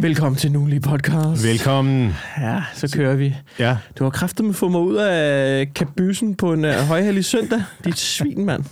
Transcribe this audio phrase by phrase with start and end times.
[0.00, 1.44] Velkommen til Nulig Podcast.
[1.46, 2.14] Velkommen.
[2.40, 3.34] Ja, så kører vi.
[3.58, 3.76] Ja.
[3.98, 7.62] Du har kræftet med at få mig ud af kabysen på en uh, højhellig søndag.
[7.84, 8.64] Dit svin, mand.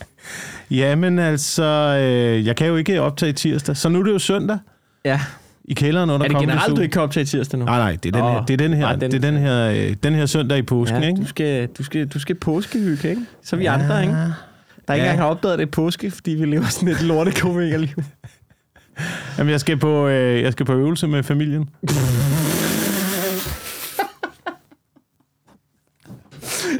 [0.71, 1.65] Jamen altså,
[2.01, 4.59] øh, jeg kan jo ikke optage tirsdag, så nu er det jo søndag
[5.04, 5.21] Ja.
[5.65, 7.64] i kælderen under Er det generelt, du ikke kan optage tirsdag nu?
[7.64, 9.36] Nej, nej, det er den her, det er den her, nej, den- det er den
[9.40, 11.20] her, øh, den her søndag i påsken, ja, ikke?
[11.20, 13.22] du skal, du skal, du skal påskehygge, ikke?
[13.45, 13.74] Så er vi Ja.
[13.74, 14.14] andre, ikke?
[14.14, 15.11] Der ikke Ja.
[15.12, 17.96] engang har opdaget, at det er påske, fordi vi lever sådan et lortekomikerliv.
[19.39, 21.69] Jamen, jeg skal på, øh, jeg skal på øvelse med familien.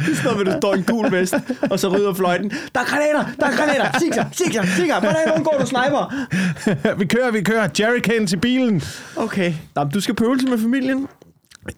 [0.07, 1.35] Det står, du står i en gul vest,
[1.71, 2.51] og så rydder fløjten.
[2.75, 3.25] Der er granater!
[3.41, 3.99] Der er granater!
[3.99, 4.29] Sig sig!
[4.77, 6.15] Sig Hvordan undgår du sniper?
[7.01, 7.69] vi kører, vi kører.
[7.81, 8.83] Jerrycans i bilen.
[9.17, 9.55] Okay.
[9.75, 11.07] Nå, men du skal på øvelse med familien.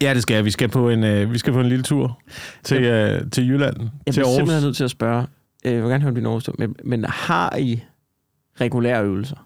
[0.02, 0.44] Ja, det skal jeg.
[0.44, 2.20] Vi skal på en, øh, vi skal på en lille tur
[2.64, 3.76] til, øh, til Jylland.
[3.80, 4.36] Jeg til bliver Aarhus.
[4.36, 5.26] simpelthen nødt til at spørge.
[5.64, 7.82] øh, Jeg vil gerne høre din overstå, men, men har I
[8.60, 9.36] regulære øvelser?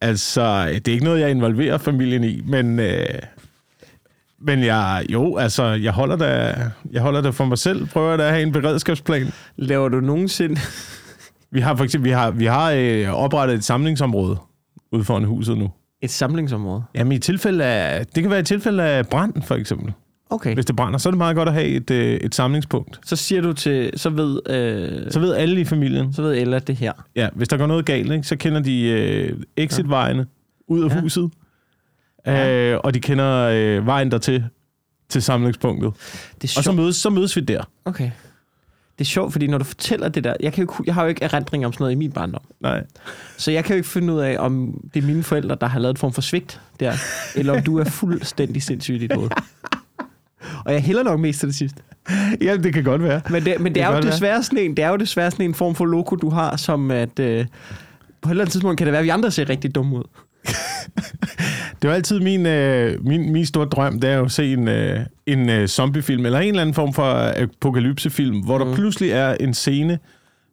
[0.00, 3.04] Altså, det er ikke noget, jeg involverer familien i, men, øh,
[4.40, 6.54] men jeg, jo, altså, jeg holder, da,
[6.90, 7.86] jeg holder det for mig selv.
[7.86, 9.26] Prøver da at have en beredskabsplan.
[9.56, 10.60] Laver du nogensinde...
[11.50, 14.36] Vi har for eksempel vi har, vi har øh, oprettet et samlingsområde
[14.92, 15.70] ude foran huset nu.
[16.02, 16.82] Et samlingsområde?
[16.94, 19.92] Jamen i tilfælde af, det kan være i tilfælde af brand, for eksempel.
[20.30, 20.54] Okay.
[20.54, 23.00] Hvis det brænder, så er det meget godt at have et, øh, et samlingspunkt.
[23.04, 23.90] Så siger du til...
[23.96, 26.92] Så ved, øh, Så ved alle i familien, så ved Ella det her.
[27.16, 30.26] ja, hvis der går noget galt, ikke, så kender de øh, exitvejene
[30.68, 31.00] ud af Ja.
[31.00, 31.30] huset.
[32.26, 32.72] Ja.
[32.72, 34.44] Øh, og de kender øh, vejen dertil,
[35.08, 35.92] til samlingspunktet.
[36.42, 37.62] Det er Og så mødes, så mødes vi der.
[37.84, 38.10] Okay.
[38.98, 40.34] Det er sjovt, fordi når du fortæller det der...
[40.40, 42.42] Jeg, kan jo, jeg har jo ikke erindring om sådan noget i min barndom.
[42.60, 42.84] Nej.
[43.36, 45.78] Så jeg kan jo ikke finde ud af, om det er mine forældre, der har
[45.80, 46.92] lavet et form for svigt der,
[47.36, 49.30] eller om du er fuldstændig sindssyg i dit hoved.
[50.64, 51.82] Og jeg hælder nok mest til det sidste.
[52.42, 53.20] Ja, det kan godt være.
[53.30, 54.02] Men det, men det, Det er jo være.
[54.02, 56.90] desværre sådan en, det er jo desværre sådan en form for logo, du har, som
[56.90, 57.46] at øh,
[58.22, 60.04] på et eller andet tidspunkt kan det være, at vi andre ser rigtig dumme ud.
[61.82, 64.68] Det var altid min, øh, min, min store drøm, det er jo at se en,
[64.68, 68.64] øh, en øh, zombiefilm, eller en eller anden form for apokalypsefilm, hvor Mm.
[68.68, 69.98] der pludselig er en scene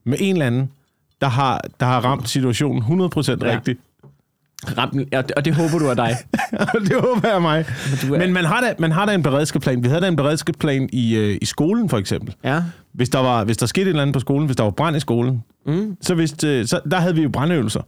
[0.04, 0.70] med en eller anden,
[1.22, 3.56] der har, der har ramt situationen 100% Ja.
[3.56, 3.80] rigtigt.
[4.78, 5.06] Rampen,
[5.38, 6.18] og, det, håber du er dig.
[6.88, 7.66] det håber jeg mig.
[7.90, 9.84] Men du er, Men man har, da, man har da en beredskabsplan.
[9.84, 12.36] Vi havde da en beredskabsplan i, øh, i skolen, for eksempel.
[12.44, 12.64] ja.
[12.94, 14.98] Hvis der, var, hvis der skete et eller andet på skolen, hvis der var brand
[14.98, 15.98] i skolen, Mm.
[16.02, 17.82] så, vidste, øh, så der havde vi jo brandøvelser.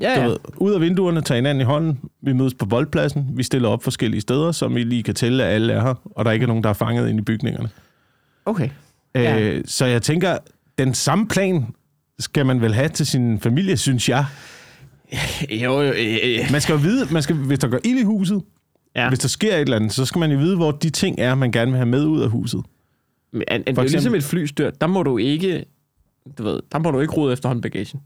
[0.00, 0.26] Ja, Du ja.
[0.26, 1.98] ved, ud af vinduerne, tage hinanden i hånden.
[2.22, 3.26] Vi mødes på boldpladsen.
[3.34, 5.94] Vi stiller op forskellige steder, som vi lige kan tælle, at alle er her.
[6.16, 7.68] Og der ikke er nogen, der er fanget ind i bygningerne.
[8.46, 8.68] Okay.
[9.14, 9.40] Ja.
[9.40, 10.38] Øh, så jeg tænker,
[10.78, 11.66] den samme plan
[12.18, 14.24] skal man vel have til sin familie, synes jeg.
[15.64, 16.38] Jo, jo, øh, øh.
[16.52, 18.42] Man skal jo vide, man skal, hvis der går ild i huset,
[18.96, 19.08] Ja.
[19.08, 21.34] hvis der sker et eller andet, så skal man jo vide, hvor de ting er,
[21.34, 22.62] man gerne vil have med ud af huset.
[23.32, 24.70] Men, an, an, det er jo ligesom et flystyr.
[24.70, 25.64] Der må du ikke,
[26.38, 28.00] du ved, der må du ikke rode efter håndbagagen.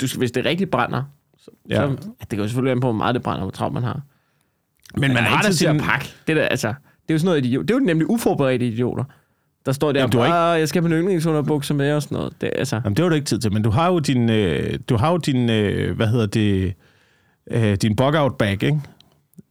[0.00, 1.02] Du, skal- hvis det rigtig brænder,
[1.38, 1.74] så, ja.
[1.76, 4.00] Så det kan jo selvfølgelig an på, hvor meget det brænder, hvor travlt man har.
[4.94, 6.06] Men man er har ikke da tid til at pakke.
[6.26, 6.74] Det, der, altså, det
[7.08, 7.62] er jo sådan noget idiot.
[7.68, 9.04] Det er jo nemlig uforberedte idioter.
[9.66, 10.34] Der står der, Jamen, du har ikke...
[10.56, 12.32] ikke- jeg skal have min yndlingsunderbukser med og sådan noget.
[12.40, 14.78] Det, altså, Jamen, det har du ikke tid til, men du har jo din, øh,
[14.88, 16.72] du har jo din øh, hvad hedder det,
[17.50, 18.80] øh, din bug-out bag, ikke?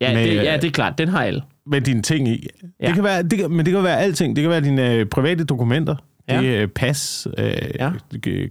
[0.02, 0.98] ja, med- det, ja, det er klart.
[0.98, 1.42] Den har alle.
[1.66, 2.48] Med dine ting i.
[2.82, 2.88] Ja.
[2.88, 4.36] Det kan være, det kan, men det kan være alting.
[4.36, 5.96] Det kan være dine øh, private dokumenter.
[6.30, 6.42] Ja.
[6.42, 7.92] Det er pas, øh, Ja.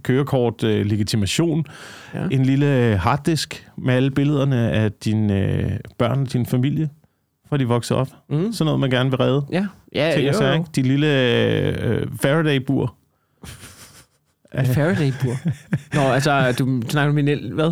[0.03, 1.65] kørekort, øh, legitimation,
[2.13, 2.19] Ja.
[2.21, 2.27] ja.
[2.31, 6.89] en lille harddisk med alle billederne af dine øh, børn og din familie,
[7.49, 8.07] fra de vokser op.
[8.29, 8.53] Mm.
[8.53, 9.45] Sådan noget, man gerne vil redde.
[9.51, 9.65] Ja,
[9.95, 10.53] ja Ting jo, jo.
[10.53, 10.65] ikke?
[10.75, 12.95] De lille øh, Faraday-bur.
[14.55, 15.35] Faraday-bur.
[15.93, 17.53] Nå, altså, du snakker om min el...
[17.53, 17.71] Hvad?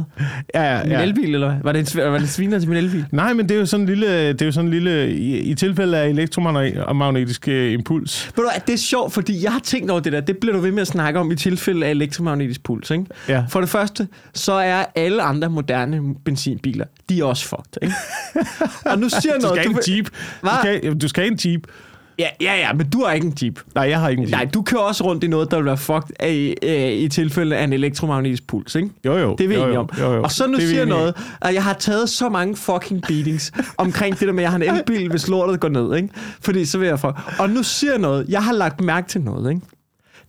[0.56, 1.02] Ja, ja, Min ja.
[1.04, 1.58] elbil, eller hvad?
[1.64, 3.06] Var det, en, var det sviner til min elbil?
[3.12, 5.38] Nej, men det er jo sådan en lille, det er jo sådan en lille i,
[5.40, 8.32] i tilfælde af elektromagnetisk øh, impuls.
[8.36, 10.20] Ved du det er sjovt, fordi jeg har tænkt over det der.
[10.22, 13.06] Det bliver du ved med at snakke om i tilfælde af elektromagnetisk puls, ikke?
[13.30, 13.44] Ja.
[13.50, 17.96] For det første, så er alle andre moderne benzinbiler, de er også fucked, ikke?
[18.92, 19.60] Og nu siger Du noget...
[19.64, 20.10] skal vil- Jeep.
[20.44, 21.62] Du skal, du skal en Jeep.
[22.20, 23.60] Ja, ja, ja, men du har ikke en Jeep.
[23.76, 24.32] Nej, jeg har ikke en Jeep.
[24.32, 27.58] Nej, du kører også rundt i noget, der vil være fucked af, øh, i tilfælde
[27.58, 28.90] af en elektromagnetisk puls, ikke?
[29.06, 29.36] Jo, jo.
[29.38, 29.90] Det er vi jo, enige om.
[30.00, 30.24] Jo, jo.
[30.24, 33.02] Og så nu Det er siger jeg noget, at jeg har taget så mange fucking
[33.02, 36.10] beatings omkring det der med, at jeg har en elbil, hvis lortet går ned, ikke?
[36.42, 37.14] Fordi så vil jeg få...
[37.40, 39.62] Og nu siger noget, jeg har lagt mærke til noget, ikke?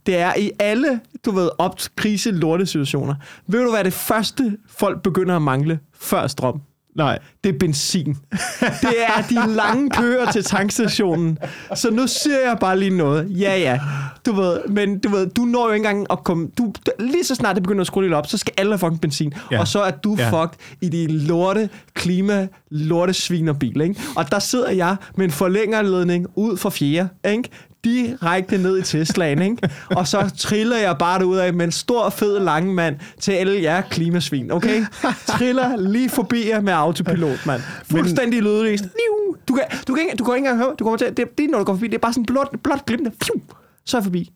[0.06, 3.14] Det er i alle, du ved, op krise lortesituationer.
[3.46, 6.60] Ved du, hvad det første folk begynder at mangle før strøm?
[6.98, 7.18] Nej.
[7.44, 8.16] det er benzin.
[8.60, 11.38] Det er de lange køer til tankstationen.
[11.74, 13.40] Så nu siger jeg bare lige noget.
[13.40, 13.80] Ja, ja.
[14.26, 16.48] Du ved, men du ved, du når jo ikke engang at komme...
[16.58, 19.00] Du, lige så snart det begynder at skrue lidt op, så skal alle have fucking
[19.00, 19.34] benzin.
[19.50, 19.60] Ja.
[19.60, 20.42] Og så er du ja.
[20.42, 24.00] Fucked i de lorte klima, lorte svinerbil, ikke?
[24.16, 27.48] Og der sidder jeg med en forlængerledning ud for fjerde, ikke?
[27.84, 29.68] Direkte ned i Teslaen, ikke?
[29.90, 33.62] Og så triller jeg bare ud af med en stor, fed, lang mand til alle
[33.62, 34.84] jer klimasvin, okay?
[35.26, 37.60] Triller lige forbi jer med autopilot, mand.
[37.90, 38.84] Fuldstændig lydløst.
[39.48, 41.44] Du kan, du, kan ikke, du kan ikke engang høre, du kommer til, det, det
[41.44, 42.90] er, når du går forbi, det er bare sådan blot, blot.
[43.22, 43.34] Fiu.
[43.86, 44.30] Så er jeg forbi.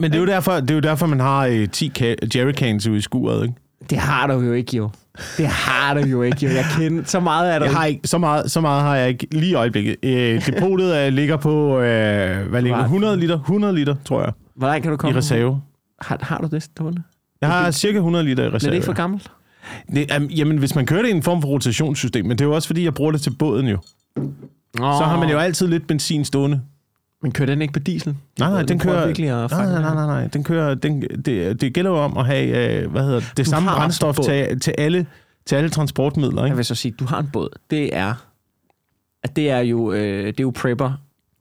[0.00, 2.86] Men det er jo derfor, det er jo derfor man har øh, 10 ka- jerrycans
[2.86, 3.54] ude i skuret, ikke?
[3.90, 4.90] Det har du jo ikke, jo.
[5.38, 6.50] Det har du jo ikke, jo.
[6.52, 7.66] Jeg kender så meget af det.
[7.66, 9.96] Jeg har ikke, så, meget, så meget har jeg ikke lige i øjeblikket.
[10.02, 12.84] Øh, depotet øh, ligger på, øh, hvad ligger det?
[12.84, 13.34] 100 liter?
[13.34, 15.18] 100 liter, tror jeg, Hvor langt kan du i komme?
[15.18, 15.60] reserve.
[16.00, 17.02] Har, har du det stående?
[17.40, 18.70] Jeg har cirka 100 liter i Er reserve.
[18.70, 19.30] det ikke for gammelt?
[19.94, 22.48] Det, um, jamen, hvis man kører det i en form for rotationssystem, men det er
[22.48, 23.78] jo også fordi, jeg bruger det til båden jo.
[24.80, 24.98] Oh.
[24.98, 26.60] Så har man jo altid lidt benzin stående.
[27.24, 28.16] Men kører den ikke på diesel?
[28.38, 29.06] Nej, nej, den prøver kører...
[29.06, 29.82] virkelig at Nej, nej, den.
[29.82, 30.26] nej, nej, nej.
[30.26, 33.46] Den kører, den, det, det gælder jo om at have, øh, hvad hedder det, det
[33.46, 35.06] samme brændstof til, til, alle,
[35.46, 36.56] til alle transportmidler, Jeg ikke?
[36.56, 37.48] vil så sige, du har en båd.
[37.70, 38.14] Det er,
[39.22, 40.92] at det er jo, øh, det er jo prepper.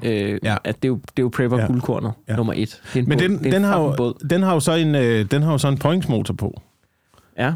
[0.04, 0.56] Øh, Ja.
[0.64, 1.66] at det er jo, det er jo prepper Ja.
[1.68, 2.36] guldkornet, Ja.
[2.36, 2.82] nummer et.
[2.94, 3.28] Det er en Men båd.
[3.28, 4.28] den, det er den, en har jo, båd.
[4.30, 6.62] den har jo så en, øh, den har jo så en pointsmotor på.
[7.38, 7.54] Ja.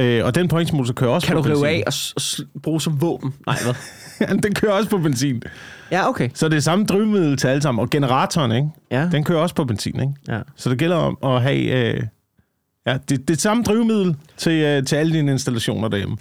[0.00, 1.82] Øh, og den pointsmotor kører også Kan på du rive benzin.
[1.86, 3.34] af og, og bruge som våben?
[3.46, 4.36] Nej, hvad?
[4.42, 5.42] den kører også på benzin.
[5.90, 6.30] Ja, okay.
[6.34, 7.82] Så det er samme drivmiddel til alle sammen.
[7.82, 8.68] Og generatoren, ikke?
[8.90, 9.08] Ja.
[9.12, 10.12] Den kører også på benzin, ikke?
[10.28, 10.40] ja.
[10.56, 11.92] Så det gælder om at have...
[11.94, 12.02] Øh,
[12.86, 16.16] ja, det, det er samme drivmiddel til, øh, til alle dine installationer derhjemme.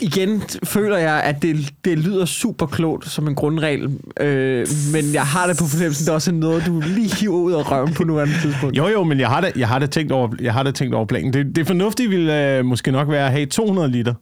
[0.00, 5.26] Igen føler jeg, at det, det lyder super klogt som en grundregel, øh, men jeg
[5.26, 8.04] har det på fornemmelsen, det er også noget, du lige hiver ud af røven på
[8.04, 8.76] nuværende tidspunkt.
[8.76, 10.94] Jo, jo, men jeg har da, jeg har da, tænkt, over, jeg har da tænkt
[10.94, 11.32] over planen.
[11.32, 14.14] Det, det fornuftige ville øh, måske nok være at have 200 liter.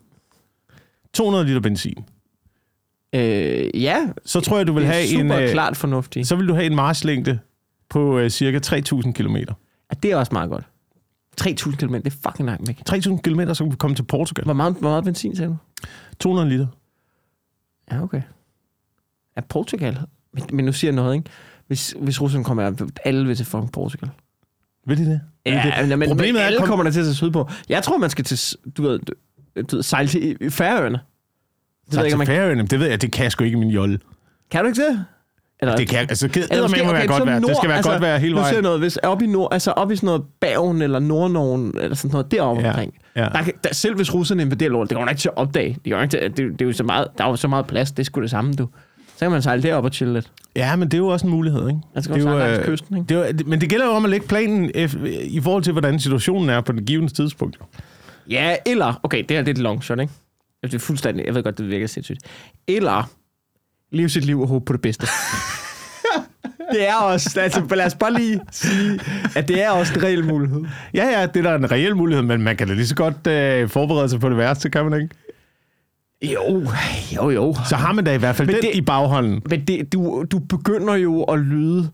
[1.14, 2.04] 200 liter benzin.
[3.14, 5.42] Øh, ja, Så tror jeg, du vil det have super en...
[5.44, 6.28] Øh, klart fornuftigt.
[6.28, 7.38] så vil du have en marchlængde
[7.90, 9.36] på øh, cirka 3.000 km.
[9.36, 9.44] Ja,
[10.02, 10.64] det er også meget godt.
[11.40, 12.82] 3.000 km, det er fucking langt væk.
[12.90, 14.44] 3.000 km, så kan vi komme til Portugal.
[14.44, 15.56] Hvor meget, hvor meget benzin, sagde du?
[16.20, 16.66] 200 liter.
[17.92, 18.22] Ja, okay.
[19.36, 19.98] Ja, Portugal.
[20.32, 21.30] Men, men nu siger jeg noget, ikke?
[21.66, 24.10] Hvis, hvis Rusland kommer, alle vil til fucking Portugal.
[24.86, 25.20] Ved de det?
[25.44, 25.64] Ved de det?
[25.64, 27.48] Ja, men, men Problemet er, alle kom- kommer der til at se sydpå.
[27.68, 29.12] Jeg tror, man skal til, du ved, du,
[29.54, 30.98] ved sejle til Færøerne.
[31.86, 33.68] Det ved jeg ikke, man, Færøerne, det ved jeg, det kan jeg sgu ikke min
[33.70, 33.98] jolle.
[34.50, 35.04] kan du ikke det?
[35.64, 37.40] Eller, Det kan altså, det eller måske, okay, okay, godt være.
[37.40, 38.62] det skal være altså, godt være hele Nu vejen.
[38.62, 42.10] noget, hvis op i nord, altså op i sådan noget Bergen eller Nordnorgen, eller sådan
[42.12, 42.94] noget deroppe Ja, omkring.
[43.16, 43.20] ja.
[43.20, 45.78] Der, der, selv hvis russerne invaderer lort, det kommer ikke til at opdage.
[45.84, 47.92] Det, ikke til, det, det, er jo så meget, der er jo så meget plads,
[47.92, 48.68] det sgu det samme, du.
[49.14, 50.30] Så kan man sejle derop og chille lidt.
[50.56, 51.80] Ja, men det er jo også en mulighed, ikke?
[51.94, 53.14] Altså, det er jo, øh, kysten, ikke?
[53.14, 56.00] Det er, men det gælder jo om at lægge planen ef- i forhold til, hvordan
[56.00, 57.58] situationen er på det givende tidspunkt.
[58.30, 59.00] Ja, eller...
[59.02, 60.12] Okay, det her det er et long shot, ikke?
[60.62, 61.26] Det er fuldstændig...
[61.26, 62.18] Jeg ved godt, det virker sindssygt.
[62.68, 63.10] Eller
[63.92, 65.06] leve sit liv og håbe på det bedste.
[66.74, 67.40] det er også...
[67.40, 69.00] Altså, lad os bare lige sige,
[69.36, 70.64] at det er også en reel mulighed.
[70.94, 73.26] Ja, ja, det er da en reel mulighed, men man kan da lige så godt
[73.26, 75.14] øh, forberede sig på det værste, kan man ikke?
[76.34, 76.66] Jo,
[77.16, 77.54] jo, jo.
[77.68, 79.42] Så har man da i hvert fald Men den det- i bagholden.
[79.50, 81.90] Men det, du, du begynder jo at lyde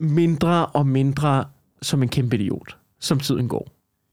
[0.00, 1.44] mindre og mindre
[1.82, 3.68] som en kæmpe idiot, som tiden går.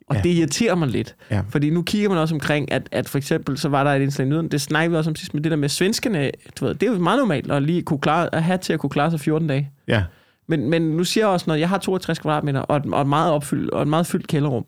[0.08, 0.22] Og Ja.
[0.22, 1.16] det irriterer mig lidt.
[1.32, 1.42] Ja.
[1.50, 4.26] Fordi nu kigger man også omkring, at, at for eksempel, så var der et indslag
[4.26, 6.76] i nyheden, det snakkede vi også om sidst, med det der med svenskerne, du ved,
[6.76, 9.12] det er jo meget normalt at lige kunne klare, at have til at kunne klare
[9.12, 9.72] sig 14 dage.
[9.88, 10.04] Ja.
[10.48, 13.08] Men, men nu siger jeg også noget, jeg har 62 kvadratmeter og et, og et
[13.08, 14.66] meget opfyldt, og et meget fyldt kælderrum.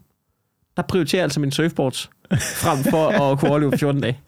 [0.78, 4.20] Der prioriterer jeg altså min surfboards frem for at kunne overleve 14 dage.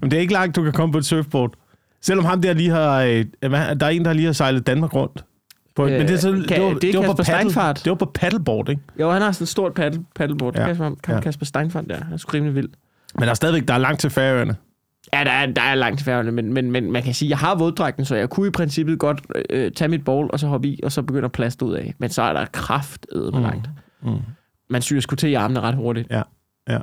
[0.00, 1.54] Men det er ikke langt, du kan komme på et surfboard.
[2.02, 3.02] Selvom ham der lige har...
[3.02, 5.24] Øh, der er en, der lige har sejlet Danmark rundt.
[5.76, 7.50] På, Øh, men det er, så, kan- det, var, det er var på paddle,
[7.84, 8.82] det var på paddleboard, ikke?
[9.00, 10.56] Jo, han har sådan et stort paddle, paddleboard.
[10.58, 10.66] Ja.
[10.66, 11.14] Kasper, Ja.
[11.14, 11.20] ja.
[11.20, 12.04] Kasper Steinfart der.
[12.04, 12.68] Han er sgu rimelig vild.
[13.14, 14.56] Men der er stadigvæk der er langt til færøerne.
[15.12, 17.38] Ja, der er, der er langt til færgerne, men, men, men man kan sige, jeg
[17.38, 20.68] har våddragten, så jeg kunne i princippet godt øh, tage mit bowl, og så hoppe
[20.68, 21.94] i, og så begynde at plaste ud af.
[21.98, 23.40] Men så er der kraft med Mm.
[23.42, 23.68] langt.
[24.02, 24.10] Mm.
[24.70, 26.10] Man syr sgu til i armene ret hurtigt.
[26.10, 26.22] Ja,
[26.68, 26.78] ja.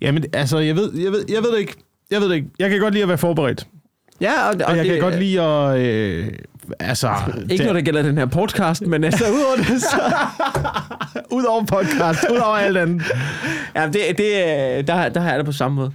[0.00, 1.74] Jamen, altså, jeg ved, jeg ved, jeg ved det ikke.
[2.10, 2.48] Jeg ved det ikke.
[2.58, 3.66] Jeg kan godt lide at være forberedt.
[4.20, 5.78] Ja, og, Og jeg det, kan godt lide at...
[5.80, 6.28] Øh,
[6.80, 7.10] altså...
[7.50, 10.00] Ikke når det gælder den her podcast, men altså udover det, så...
[11.36, 13.02] Ud over podcast, ud over alt andet.
[13.76, 15.92] Ja, det, det, der, der har jeg det på samme måde.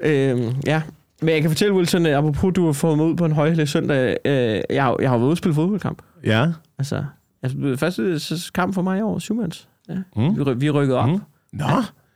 [0.00, 0.82] Øhm, ja.
[1.22, 4.16] Men jeg kan fortælle, Wilson, apropos, du har fået mig ud på en højhældig søndag.
[4.24, 6.02] Øh, jeg, jeg har været ude og spille fodboldkamp.
[6.24, 6.46] Ja.
[6.78, 7.04] Altså,
[7.42, 8.20] altså første
[8.54, 9.68] kamp for mig i år, syvmands.
[9.88, 9.94] Ja.
[10.16, 10.46] Mm.
[10.46, 11.08] Vi, vi rykkede op.
[11.08, 11.20] Mm.
[11.52, 11.64] Nå,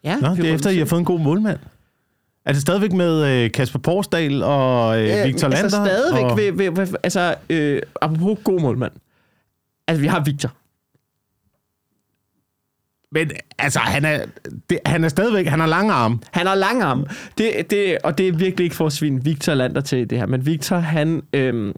[0.04, 1.58] Ja, Nå det er efter, I har fået en god målmand.
[2.47, 5.62] Er det stadigvæk med øh, Kasper Porsdal og øh, Victor Lander?
[5.62, 6.37] Altså stadigvæk, og...
[6.37, 8.92] ved, ved, ved, altså, øh, apropos god målmand.
[9.88, 10.52] Altså, vi har Victor.
[13.12, 14.25] Men altså, han er,
[14.71, 15.47] det, han er stadigvæk...
[15.47, 16.18] Han har lange arme.
[16.30, 17.07] Han har lang arm.
[17.38, 20.26] Det, det, og det er virkelig ikke for at svine Victor Lander til det her.
[20.26, 21.73] Men Victor, han, øhm,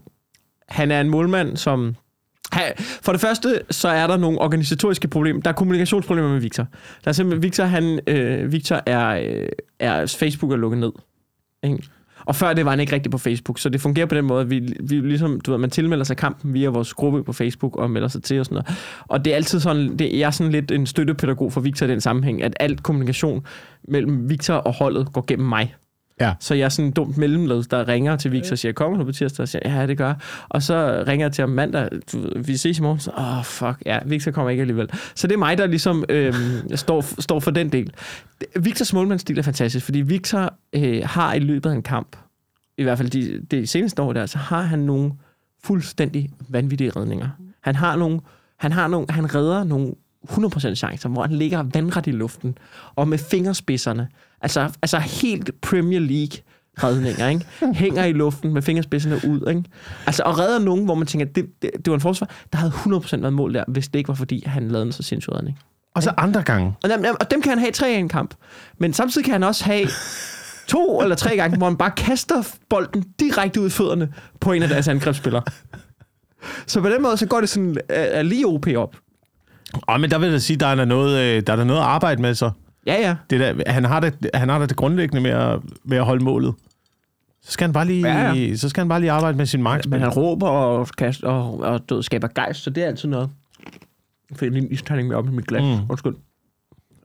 [0.67, 1.95] han er en målmand, som...
[3.01, 5.41] For det første, så er der nogle organisatoriske problemer.
[5.41, 6.67] Der er kommunikationsproblemer med Victor.
[7.03, 7.43] Der er simpelthen...
[7.43, 9.47] Victor, han, øh, Victor er, øh,
[9.79, 10.15] er...
[10.19, 10.91] Facebook er lukket ned.
[11.63, 11.83] Ikke?
[12.25, 14.41] Og før det var han ikke rigtig på Facebook, så det fungerer på den måde,
[14.41, 17.77] at vi, vi ligesom, du ved, man tilmelder sig kampen via vores gruppe på Facebook
[17.77, 18.79] og melder sig til og sådan noget.
[19.07, 21.89] Og det er altid sådan, det, jeg er sådan lidt en støttepædagog for Victor i
[21.89, 23.45] den sammenhæng, at alt kommunikation
[23.87, 25.75] mellem Victor og holdet går gennem mig.
[26.21, 26.33] Ja.
[26.39, 29.05] Så jeg er sådan en dumt mellemled, der ringer til Victor og siger, kommer du
[29.05, 29.43] på tirsdag?
[29.43, 30.13] Og siger, ja, det gør.
[30.49, 31.89] Og så ringer jeg til ham mandag,
[32.35, 32.99] vi ses i morgen.
[32.99, 34.89] Så, åh, oh, fuck, ja, Victor kommer ikke alligevel.
[35.15, 36.33] Så det er mig, der ligesom øh,
[36.75, 37.93] står, står for den del.
[38.59, 42.15] Victors målmandsstil er fantastisk, fordi Victor øh, har i løbet af en kamp,
[42.77, 45.11] i hvert fald de, de seneste år der, så har han nogle
[45.63, 47.29] fuldstændig vanvittige redninger.
[47.61, 48.19] Han har nogle,
[48.57, 49.93] han har nogle, han redder nogle
[50.29, 52.57] 100% chancer, hvor han ligger vandret i luften,
[52.95, 54.07] og med fingerspidserne,
[54.41, 56.37] altså, altså helt Premier League
[56.83, 57.45] redninger, ikke?
[57.73, 59.63] Hænger i luften med fingerspidserne ud, ikke?
[60.05, 62.71] Altså, og redder nogen, hvor man tænker, det, det, det var en forsvar, der havde
[62.71, 65.59] 100% været mål der, hvis det ikke var, fordi han lavede en så sindssyg redning.
[65.95, 66.73] Og så andre gange.
[66.83, 68.33] Og dem, og dem kan han have tre i en kamp.
[68.77, 69.87] Men samtidig kan han også have
[70.67, 74.63] to eller tre gange, hvor han bare kaster bolden direkte ud i fødderne på en
[74.63, 75.43] af deres angrebsspillere.
[76.67, 77.77] Så på den måde, så går det sådan
[78.15, 78.95] uh, lige OP op.
[79.73, 81.85] Og men der vil jeg sige, der er der noget, øh, der er noget at
[81.85, 82.51] arbejde med så.
[82.87, 83.15] Ja, ja.
[83.29, 86.53] Det der, han, har det, han har det grundlæggende med at, med at holde målet.
[87.41, 89.63] Så skal han bare lige, Ja, ja, så skal han bare lige arbejde med sin
[89.63, 89.91] markspil.
[89.91, 93.29] Men han råber og, kaster, og, og død, skaber gejst, så det er altid noget.
[94.29, 95.79] Jeg fik lige en isterning med op i mit glas.
[95.79, 95.89] Mm.
[95.89, 96.15] Undskyld.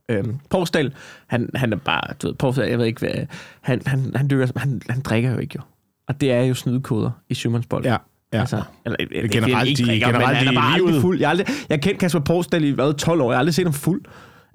[0.09, 0.93] Øhm, Porsdal,
[1.27, 3.25] han, han er bare, du ved, Porsdal, jeg ved ikke hvad,
[3.61, 5.61] han, han, han, dykker, han, han drikker jo ikke jo.
[6.07, 7.85] Og det er jo snydekoder i syvmandsbold.
[7.85, 7.97] Ja,
[8.33, 8.39] ja.
[8.39, 11.01] Altså, eller, eller, generelt ikke drikker, generelt men han er bare aldrig livet.
[11.01, 11.19] fuld.
[11.19, 13.31] Jeg har, aldrig, jeg har kendt Kasper Porsdal i hvad, 12 år.
[13.31, 14.01] Jeg har aldrig set ham fuld.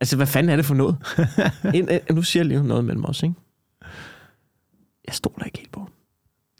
[0.00, 0.96] Altså, hvad fanden er det for noget?
[1.74, 3.34] en, nu siger jeg lige noget mellem os, ikke?
[5.06, 5.88] Jeg stoler ikke helt på.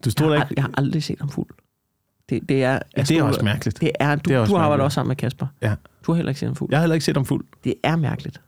[0.04, 0.54] Du jeg, har, ikke?
[0.56, 1.46] jeg har aldrig set ham fuld.
[2.28, 3.80] Det, det er, jeg Ja, det er stoler- også mærkeligt.
[3.80, 4.84] Det er, du, Det er også du arbejder mærkeligt.
[4.84, 5.46] også sammen med Kasper.
[5.62, 5.74] Ja.
[6.06, 6.70] Du har heller ikke set ham fuld.
[6.70, 7.44] Jeg har heller ikke set ham fuld.
[7.64, 8.40] Det er mærkeligt.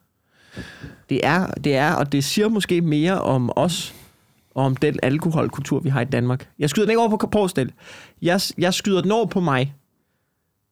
[1.08, 3.94] Det er, det er, og det siger måske mere om os,
[4.54, 6.48] og om den alkoholkultur, vi har i Danmark.
[6.58, 7.72] Jeg skyder den ikke over på Porsdal.
[8.22, 9.74] Jeg, jeg skyder den over på mig,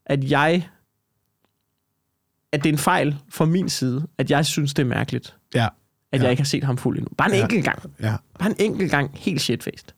[0.07, 0.69] at jeg,
[2.53, 5.69] at det er en fejl fra min side, at jeg synes, det er mærkeligt, Ja.
[6.13, 6.23] at Ja.
[6.23, 7.09] jeg ikke har set ham fuld endnu.
[7.19, 7.43] Bare en Ja.
[7.43, 7.83] enkelt gang.
[8.03, 8.15] ja.
[8.39, 9.11] Bare en enkelt gang.
[9.15, 9.89] Helt shitfaced.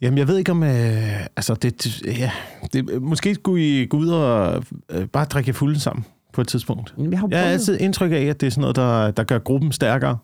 [0.00, 0.62] Jamen, jeg ved ikke om...
[0.62, 2.32] Øh, altså, det, det- ja,
[2.72, 6.98] det, måske skulle I gå ud og øh, bare drikke fulde sammen på et tidspunkt.
[6.98, 9.24] Men Jeg har Jeg har altid indtryk af, at det er sådan noget, der, der
[9.24, 10.18] gør gruppen stærkere.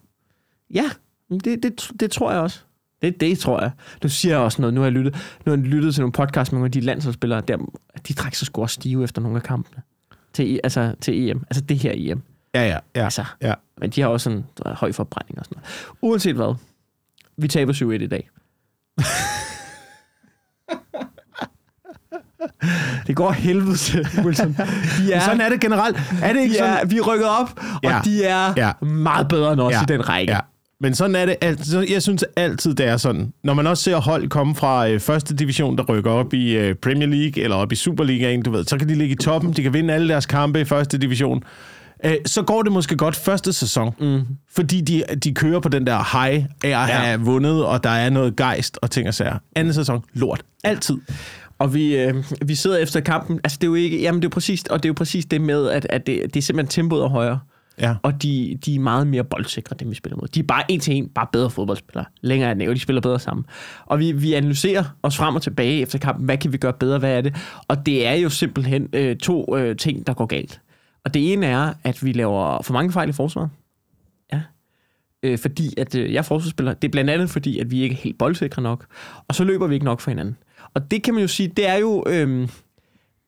[0.75, 0.91] Ja,
[1.31, 2.61] det, det, det tror jeg også.
[3.03, 3.71] Det, det tror jeg.
[4.03, 4.75] Du siger også noget.
[4.75, 5.15] Nu har jeg lyttet,
[5.47, 7.57] nu har jeg lyttet til nogle podcasts med nogle af de landsholdsspillere, der,
[8.09, 9.83] de træk så sgu også stive efter nogle af kampene.
[10.33, 11.45] Til, altså, til EM.
[11.51, 12.23] Altså det her EM.
[12.55, 13.05] Ja, ja, ja.
[13.05, 13.55] Altså, ja.
[13.81, 15.95] men de har også en ved, høj forbrænding og sådan noget.
[16.03, 16.55] Uanset hvad.
[17.37, 18.29] Vi taber 7-1 i dag.
[23.07, 24.53] det går helvede til, Wilson.
[24.99, 25.97] De er, Sådan er det generelt.
[26.23, 26.79] Er det ikke de sådan?
[26.79, 28.01] er, vi er rykket op, og Ja.
[28.05, 28.73] de er Ja.
[28.87, 29.83] meget bedre end os Ja.
[29.83, 30.33] i den række.
[30.33, 30.41] Ja.
[30.81, 31.91] Men sådan er det altid.
[31.91, 33.33] Jeg synes altid, det er sådan.
[33.45, 36.75] Når man også ser hold komme fra øh, første division, der rykker op i øh,
[36.75, 39.63] Premier League eller op i Superligaen, du ved, så kan de ligge i toppen, de
[39.63, 41.43] kan vinde alle deres kampe i første division.
[42.05, 44.21] Øh, så går det måske godt første sæson, mm.
[44.55, 47.17] fordi de, de kører på den der high af at have Ja.
[47.17, 49.39] vundet, og der er noget gejst og ting og sager.
[49.57, 50.43] Anden sæson, lort.
[50.65, 50.97] Altid.
[51.59, 52.15] Og vi, øh,
[52.47, 53.41] vi sidder efter kampen.
[53.45, 54.01] Altså, det er jo ikke...
[54.01, 56.37] Jamen, det er præcis, og det er jo præcis det med, at, at det, det
[56.37, 57.39] er simpelthen tempoet er højere.
[57.81, 57.95] Ja.
[58.03, 60.29] Og de, de er meget mere boldsikre, dem vi spiller mod.
[60.29, 62.05] De er bare en til en, bare bedre fodboldspillere.
[62.21, 63.47] Længere end de spiller bedre sammen.
[63.87, 66.25] Og vi, vi analyserer os frem og tilbage efter kampen.
[66.25, 66.99] Hvad kan vi gøre bedre?
[66.99, 67.37] Hvad er det?
[67.69, 70.61] Og det er jo simpelthen øh, to øh, ting, der går galt.
[71.05, 73.51] Og det ene er, at vi laver for mange fejl i forsvaret.
[74.33, 74.41] Ja.
[75.23, 76.75] Øh, fordi at øh, jeg er forsvarsspiller.
[76.75, 78.87] Det er blandt andet fordi, at vi ikke er helt boldsikre nok.
[79.29, 80.37] Og så løber vi ikke nok for hinanden.
[80.75, 82.05] Og det kan man jo sige, det er jo...
[82.09, 82.49] Øh,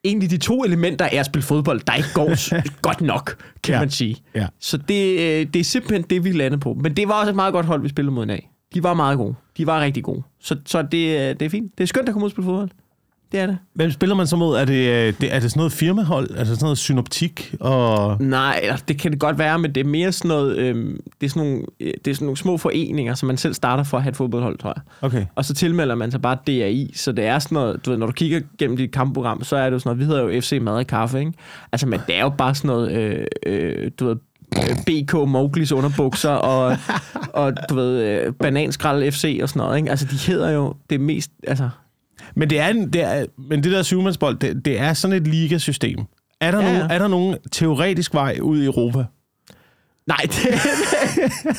[0.03, 2.29] egentlig de to elementer af at spille fodbold, der ikke går
[2.87, 3.79] godt nok, kan Ja.
[3.79, 4.17] man sige.
[4.35, 4.47] Ja.
[4.59, 6.73] Så det, øh, det er simpelthen det, vi landede på.
[6.73, 8.49] Men det var også et meget godt hold, vi spillede mod i dag.
[8.73, 9.35] De var meget gode.
[9.57, 10.23] De var rigtig gode.
[10.41, 11.77] Så, så det, øh, det er fint.
[11.77, 12.69] Det er skønt at komme ud og spille fodbold.
[13.31, 13.57] Det er det.
[13.73, 14.57] Hvem spiller man så mod?
[14.57, 16.29] Er det, øh, det, er det sådan noget firmahold?
[16.31, 17.55] Er det sådan noget synoptik?
[17.59, 18.17] Og...
[18.23, 20.57] Nej, det kan det godt være, men det er mere sådan noget...
[20.57, 20.75] Øh,
[21.21, 23.83] det, er sådan nogle, øh, det er sådan nogle små foreninger, som man selv starter
[23.83, 24.81] for at have et fodboldhold, tror jeg.
[25.01, 25.25] Okay.
[25.35, 28.05] Og så tilmelder man sig bare DRI, så det er sådan noget, du ved, når
[28.05, 30.59] du kigger gennem dit kampprogram, så er det jo sådan noget, vi hedder jo FC
[30.61, 31.33] Mad og Kaffe, ikke?
[31.71, 34.15] Altså, men det er jo bare sådan noget, øh, øh, du ved,
[34.57, 36.77] øh, BK Mowglis underbukser og,
[37.43, 39.89] og du ved, øh, Bananskrald FC og sådan noget, ikke?
[39.89, 41.69] Altså, de hedder jo det mest, altså...
[42.35, 45.27] Men det, er, en- det, er, men det der syvmandsbold, det, det er sådan et
[45.27, 45.99] ligasystem.
[46.41, 49.03] Er der, Ja, nogen, er der nogen teoretisk vej ud i Europa?
[50.07, 50.47] Nej, det,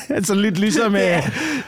[0.15, 0.95] altså lidt ligesom...
[0.95, 1.01] Øh,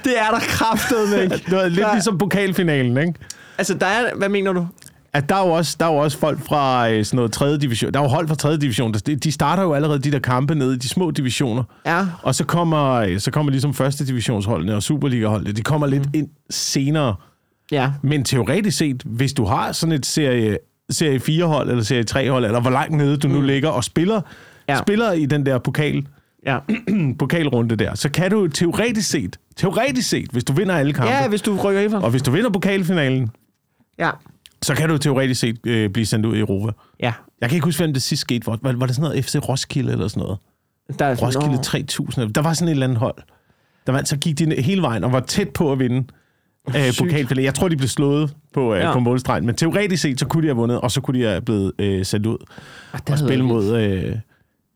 [0.03, 1.41] det er der kraftet, ikke?
[1.51, 3.13] noget, lidt Der- ligesom pokalfinalen, ikke?
[3.57, 4.67] Altså, der er, hvad mener du?
[5.15, 7.57] at der er jo også, der er jo også folk fra øh, sådan noget 3.
[7.57, 7.93] division.
[7.93, 8.57] Der er jo hold fra 3.
[8.57, 8.93] division.
[8.93, 11.63] Der, de starter jo allerede de der kampe nede i de små divisioner.
[11.85, 12.05] Ja.
[12.23, 15.51] Og så kommer, øh, så kommer ligesom første divisionsholdene og Superliga-holdene.
[15.51, 17.15] De kommer lidt ind senere.
[17.73, 17.91] Ja.
[18.01, 20.57] Men teoretisk set, hvis du har sådan et serie,
[20.89, 24.21] serie 4-hold eller serie 3-hold, eller hvor langt nede du nu ligger og spiller,
[24.69, 24.77] Ja.
[24.77, 26.07] spiller i den der pokal,
[26.45, 26.59] Ja.
[27.19, 31.27] pokalrunde der, så kan du teoretisk set, teoretisk set, hvis du vinder alle kampe, ja,
[31.27, 33.29] hvis du rykker ind og hvis du vinder pokalfinalen,
[33.99, 34.09] Ja.
[34.61, 36.71] så kan du teoretisk set øh, blive sendt ud i Europa.
[36.99, 37.13] Ja.
[37.41, 38.47] Jeg kan ikke huske, hvem det sidst skete.
[38.47, 40.37] Var, var, var det sådan noget FC Roskilde eller sådan noget?
[40.99, 41.61] Der er sådan- Roskilde Nå.
[41.61, 42.33] 3000.
[42.33, 43.15] Der var sådan et eller andet hold.
[43.87, 46.07] Der vandt, så gik de hele vejen og var tæt på at vinde
[46.67, 46.97] øh, Sygt.
[46.99, 47.45] pokalfinalen.
[47.45, 48.93] Jeg tror, de blev slået på, øh, Ja.
[48.93, 51.41] på målstregen, men teoretisk set, så kunne de have vundet, og så kunne de have
[51.41, 52.47] blevet øh, sendt ud det
[52.93, 54.15] og havde spille jeg mod øh,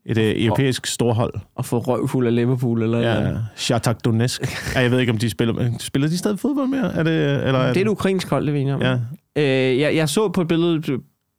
[0.05, 1.33] et øh, europæisk storhold.
[1.59, 4.41] At få røvfuld af Liverpool, eller Ja, Shakhtar Donetsk.
[4.75, 6.93] ja, jeg ved ikke, om de spiller, spiller de stadig fodbold mere?
[6.93, 7.13] Er det,
[7.47, 8.81] eller er Det er et ukrainsk hold, det vi om.
[8.81, 8.93] Ja.
[9.35, 10.81] Øh, jeg, jeg så på et billede,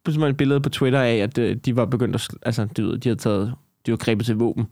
[0.05, 2.27] på et billede på Twitter af, at øh, de var begyndt at...
[2.41, 3.53] Altså, ved, de havde taget...
[3.85, 4.67] De var grebet til våben.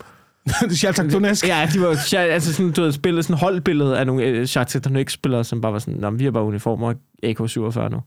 [0.76, 1.48] Shakhtar Donetsk.
[1.48, 5.44] Ja, de var altså sådan, du ved, spillet sådan holdbillede af nogle øh, Shakhtar Donetsk-spillere,
[5.44, 8.02] som bare var sådan, Nå, vi har bare uniformer og AK-47 nu.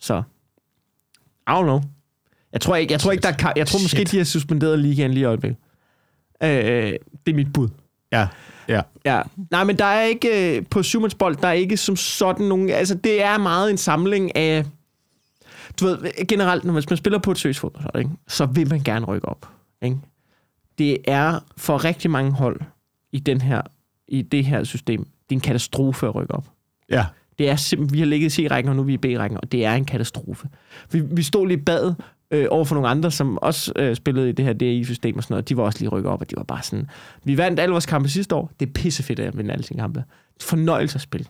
[0.00, 0.22] Så,
[1.48, 1.80] I don't know.
[2.52, 4.10] Jeg tror ikke, jeg tror ikke der er, ka- jeg tror måske, Shit.
[4.10, 5.58] de har suspenderet ligaen lige i øjeblikket.
[6.42, 6.48] Øh,
[7.26, 7.68] det er mit bud.
[8.12, 8.28] Ja,
[8.68, 8.80] ja.
[9.04, 9.22] Ja.
[9.50, 12.70] Nej, men der er ikke øh, på Syvmandsbold, der er ikke som sådan nogen...
[12.70, 14.64] Altså, det er meget en samling af...
[15.80, 19.06] Du ved, generelt, når man spiller på et seriøst fodboldhold, ikke, så vil man gerne
[19.06, 19.48] rykke op.
[19.82, 19.96] Ikke?
[20.82, 22.60] Det er for rigtig mange hold
[23.12, 23.62] i, den her,
[24.08, 26.50] i det her system, det er en katastrofe at rykke op.
[26.90, 27.06] Ja.
[27.38, 29.52] Det er simpelthen, vi har ligget i C-rækken, og nu er vi i B-rækken, og
[29.52, 30.48] det er en katastrofe.
[30.92, 31.94] Vi, vi stod lige bad
[32.30, 35.32] øh, over for nogle andre, som også øh, spillede i det her DI-system og sådan
[35.32, 35.48] noget.
[35.48, 36.86] De var også lige rykket op, og de var bare sådan...
[37.24, 38.50] Vi vandt alle vores kampe sidste år.
[38.60, 40.04] Det er pissefedt at vinde alle sine kampe.
[40.40, 41.26] Fornøjelse at spille.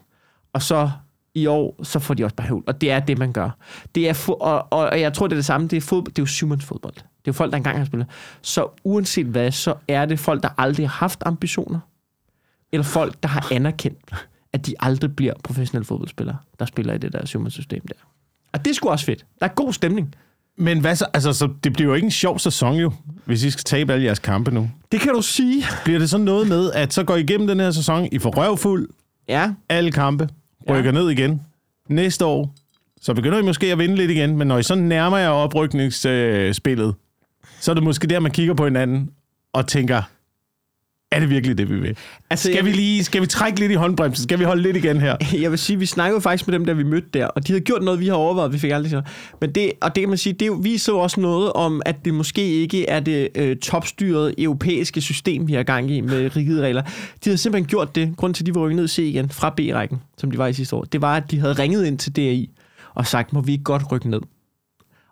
[0.52, 0.90] Og så
[1.34, 2.64] i år, så får de også bare høvl.
[2.66, 3.50] Og det er det, man gør.
[3.94, 5.68] Det er og, og, og jeg tror, det er det samme.
[5.68, 6.94] Det er, fodbold, det er jo syvmands fodbold.
[7.24, 8.06] Det er jo folk, der engang har spillet.
[8.42, 11.80] Så uanset hvad, så er det folk, der aldrig har haft ambitioner.
[12.72, 14.14] Eller folk, der har anerkendt,
[14.52, 17.94] at de aldrig bliver professionelle fodboldspillere, der spiller i det der syvmandssystem der.
[18.52, 19.24] Og det er sgu også fedt.
[19.40, 20.14] Der er god stemning.
[20.58, 21.06] Men hvad så?
[21.14, 22.92] Altså, så det bliver jo ikke en sjov sæson jo,
[23.24, 24.70] hvis I skal tabe alle jeres kampe nu.
[24.92, 25.64] Det kan du sige.
[25.84, 28.30] Bliver det så noget med, at så går I igennem den her sæson, I får
[28.30, 28.88] røvfuld,
[29.28, 30.28] Ja, alle kampe,
[30.70, 30.98] rykker ja.
[31.00, 31.42] ned igen.
[31.88, 32.54] Næste år,
[33.00, 36.94] så begynder I måske at vinde lidt igen, men når I så nærmer jer oprykningsspillet,
[37.62, 39.10] så er det måske der, man kigger på hinanden
[39.52, 40.02] og tænker,
[41.10, 41.96] er det virkelig det, vi vil?
[42.30, 44.22] altså, Skal vi lige skal vi trække lidt i håndbremsen?
[44.22, 45.16] Skal vi holde lidt igen her?
[45.42, 47.64] jeg vil sige, vi snakkede faktisk med dem, der vi mødte der, og de havde
[47.64, 49.08] gjort noget, vi har overvejet, vi fik aldrig sagt.
[49.40, 52.14] Men det, og det kan man sige, det viser jo også noget om, at det
[52.14, 56.82] måske ikke er det øh, topstyrede europæiske system, vi har gang i med rigide regler.
[56.82, 56.90] De
[57.24, 60.30] havde simpelthen gjort det, grund til, at de var ned C igen fra B-rækken, som
[60.30, 60.84] de var i sidste år.
[60.84, 62.50] Det var, at de havde ringet ind til DRI
[62.94, 64.20] og sagt, må vi ikke godt rykke ned?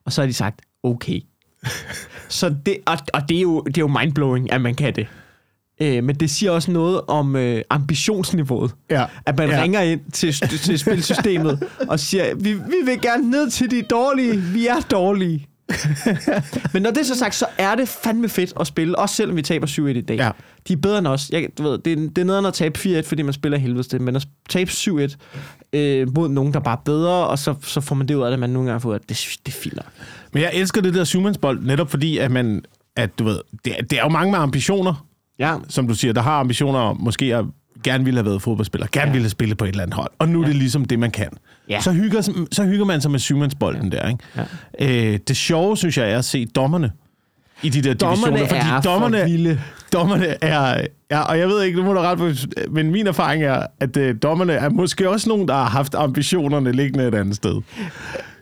[0.04, 1.20] Og så har de sagt, okay.
[2.28, 5.06] så det, og, og det, er jo, det er jo mindblowing, at man kan det.
[5.82, 8.74] Øh, men det siger også noget om øh, ambitionsniveauet.
[8.90, 9.04] Ja.
[9.26, 9.62] At man Ja.
[9.62, 14.36] ringer ind til, til spilsystemet og siger, vi, vi vil gerne ned til de dårlige.
[14.36, 15.46] Vi er dårlige.
[16.72, 19.36] Men når det er så sagt, så er det fandme fedt at spille, også selvom
[19.36, 20.16] vi taber 7-1 i dag.
[20.16, 20.30] Ja.
[20.68, 21.30] De er bedre end os.
[21.32, 23.88] Jeg, du ved, det, er, det er noget at tabe 4-1, fordi man spiller helvedes
[23.88, 25.16] det, men at tabe 7-1
[25.72, 28.30] øh, mod nogen, der bare er bedre, og så, så får man det ud af
[28.30, 29.84] det, man nogle gange får, at det, det er nok.
[30.32, 32.64] Men jeg elsker det der syvmandsbold, netop fordi, at man,
[32.96, 35.06] at du ved, det, er- det er jo mange med ambitioner,
[35.38, 37.44] Ja, som du siger, der har ambitioner om måske at
[37.84, 39.12] gerne ville have været fodboldspiller, gerne ja.
[39.12, 40.44] ville have spillet på et eller andet hold, og nu ja.
[40.44, 41.28] er det ligesom det, man kan.
[41.68, 41.80] Ja.
[41.80, 43.98] Så, hygger, så hygger man sig med syvmandsbolden ja.
[43.98, 44.08] der.
[44.08, 44.24] Ikke?
[44.80, 45.12] Ja.
[45.12, 46.90] Øh, det sjove, synes jeg, er at se dommerne
[47.62, 49.60] i de der dommerne divisioner, fordi er dommerne, for vilde.
[49.92, 52.30] dommerne er, ja, og jeg ved ikke, nu må du ret på,
[52.70, 56.72] men min erfaring er, at øh, dommerne er måske også nogen, der har haft ambitionerne
[56.72, 57.60] liggende et andet sted.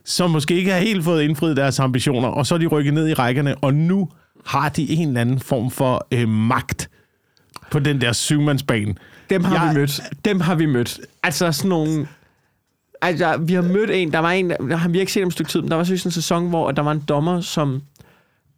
[0.04, 3.08] Som måske ikke har helt fået indfriet deres ambitioner, og så er de rykket ned
[3.08, 4.08] i rækkerne, og nu
[4.46, 6.90] har de en eller anden form for øh, magt
[7.70, 8.94] på den der syvmandsbane.
[9.30, 10.00] Dem har Jeg- vi mødt.
[10.24, 11.00] Dem har vi mødt.
[11.22, 12.08] Altså sådan nogle...
[13.02, 15.32] Altså, vi har mødt en, der var en, der har vi ikke set om et
[15.32, 17.82] stykke tid, men der var sådan en sæson, hvor der var en dommer, som...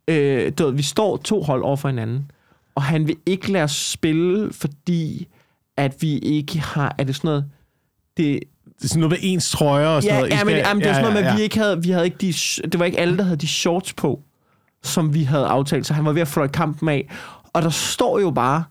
[0.09, 2.31] Øh, du ved, vi står to hold over for hinanden,
[2.75, 5.29] og han vil ikke lade os spille, fordi
[5.77, 6.95] at vi ikke har...
[6.99, 7.45] Er det sådan noget...
[8.17, 8.41] Det,
[8.79, 10.33] Det er sådan noget med ens trøjer og sådan ja, noget.
[10.39, 11.37] Ja, men, jamen, det var sådan noget med, ja, at ja.
[11.37, 12.33] vi ikke havde, vi havde ikke de,
[12.69, 14.21] det var ikke alle, der havde de shorts på,
[14.83, 17.11] som vi havde aftalt, så han var ved at fløjte kampen af.
[17.53, 18.65] Og der står jo bare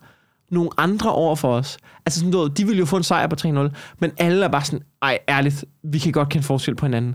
[0.50, 1.78] nogle andre over for os.
[2.06, 3.48] Altså sådan noget, de ville jo få en sejr på 3-0,
[3.98, 7.14] men alle er bare sådan, ej, ærligt, vi kan godt kende forskel på hinanden.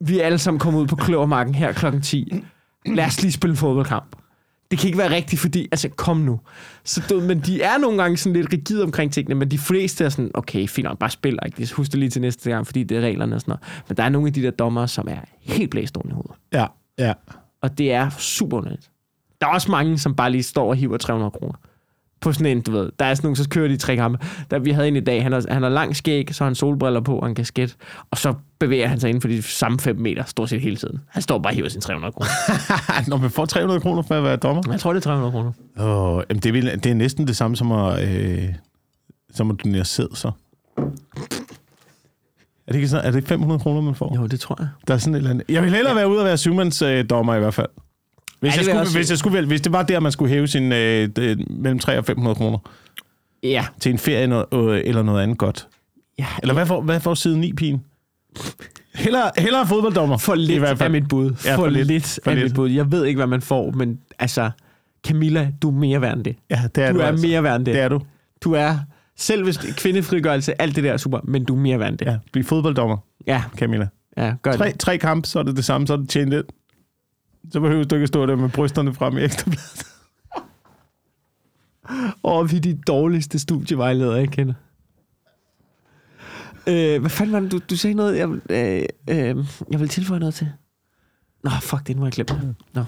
[0.00, 2.44] Vi er alle sammen kommet ud på kløvermarken her klokken 10.
[2.86, 4.16] Lad os lige spille en fodboldkamp.
[4.70, 6.40] det kan ikke være rigtigt, fordi, altså, kom nu.
[6.84, 10.04] Så, du, men de er nogle gange sådan lidt rigide omkring tingene, men de fleste
[10.04, 11.74] er sådan, okay, fint nok, bare spil, ikke?
[11.74, 13.82] Husk det lige til næste gang, fordi det er reglerne og sådan noget.
[13.88, 16.32] Men der er nogle af de der dommer, som er helt blæst oven i hovedet.
[16.52, 16.66] Ja,
[16.98, 17.12] ja.
[17.62, 18.90] Og det er super underligt.
[19.40, 21.54] Der er også mange, som bare lige står og hiver 300 kroner.
[22.20, 22.90] På sådan en, du ved.
[22.98, 24.26] Der er sådan nogle, så kører de tre kampe.
[24.50, 26.54] Der, vi havde en i dag, han har, han har lang skæg, så har han
[26.54, 27.76] solbriller på og en kasket.
[28.10, 31.00] Og så bevæger han sig inden for de samme 5 meter, stort set hele tiden.
[31.08, 32.28] Han står bare og hiver sine 300 kroner.
[33.10, 34.62] Når man får 300 kroner for at være dommer.
[34.70, 35.52] Jeg tror, det er 300 kroner.
[36.30, 38.44] Jamen det, vil, det er næsten det samme som at, øh,
[39.34, 40.30] som at donere sæd, så.
[42.66, 44.16] Er det, ikke sådan, er det 500 kroner, man får?
[44.16, 44.68] Jo, det tror jeg.
[44.88, 45.44] Der er sådan et eller andet.
[45.48, 47.68] Jeg vil hellere være ude og være syvmands øh, dommer i hvert fald.
[48.40, 50.12] Hvis, Ja, ja, jeg skulle, også hvis, jeg skulle, vælge- hvis det var der, man
[50.12, 52.58] skulle hæve sin øh, det, mellem 300 og 500 kroner
[53.42, 53.64] Ja.
[53.80, 55.68] til en ferie noget, øh, eller noget andet godt.
[56.18, 57.80] ja Eller hvad får, hvad får siden 9 pigen?
[58.94, 60.16] Hellere, hellere fodbolddommer.
[60.18, 60.86] For i lidt hvert fald.
[60.86, 61.30] af mit bud.
[61.44, 61.86] Ja, for, for lidt.
[61.88, 62.44] lidt, For af lidt.
[62.46, 62.70] mit bud.
[62.70, 64.50] Jeg ved ikke, hvad man får, men altså,
[65.06, 66.36] Camilla, du er mere værd end det.
[66.50, 67.26] Ja, det er Du du er altså.
[67.26, 67.74] mere værd end det.
[67.74, 68.00] Det er du.
[68.40, 68.76] Du er,
[69.16, 72.06] selv hvis kvindefrigørelse, alt det der er super, men du er mere værd end det.
[72.06, 73.88] Ja, bliv fodbolddommer, Ja, Camilla.
[74.16, 74.78] ja gør Tre, det.
[74.80, 76.46] tre kampe, så er det det samme, så er det tjent lidt.
[77.52, 79.86] Så behøver du ikke at stå der med brysterne frem i ekstrabladet.
[82.22, 84.54] Og vi er de dårligste studievejledere, jeg kender.
[86.66, 89.88] Øh, hvad fanden var det, du, du sagde noget, jeg, vil- øh, øh, jeg vil
[89.88, 90.48] tilføje noget til?
[91.44, 92.54] Nå, fuck, det må jeg glemme.
[92.74, 92.84] Nå.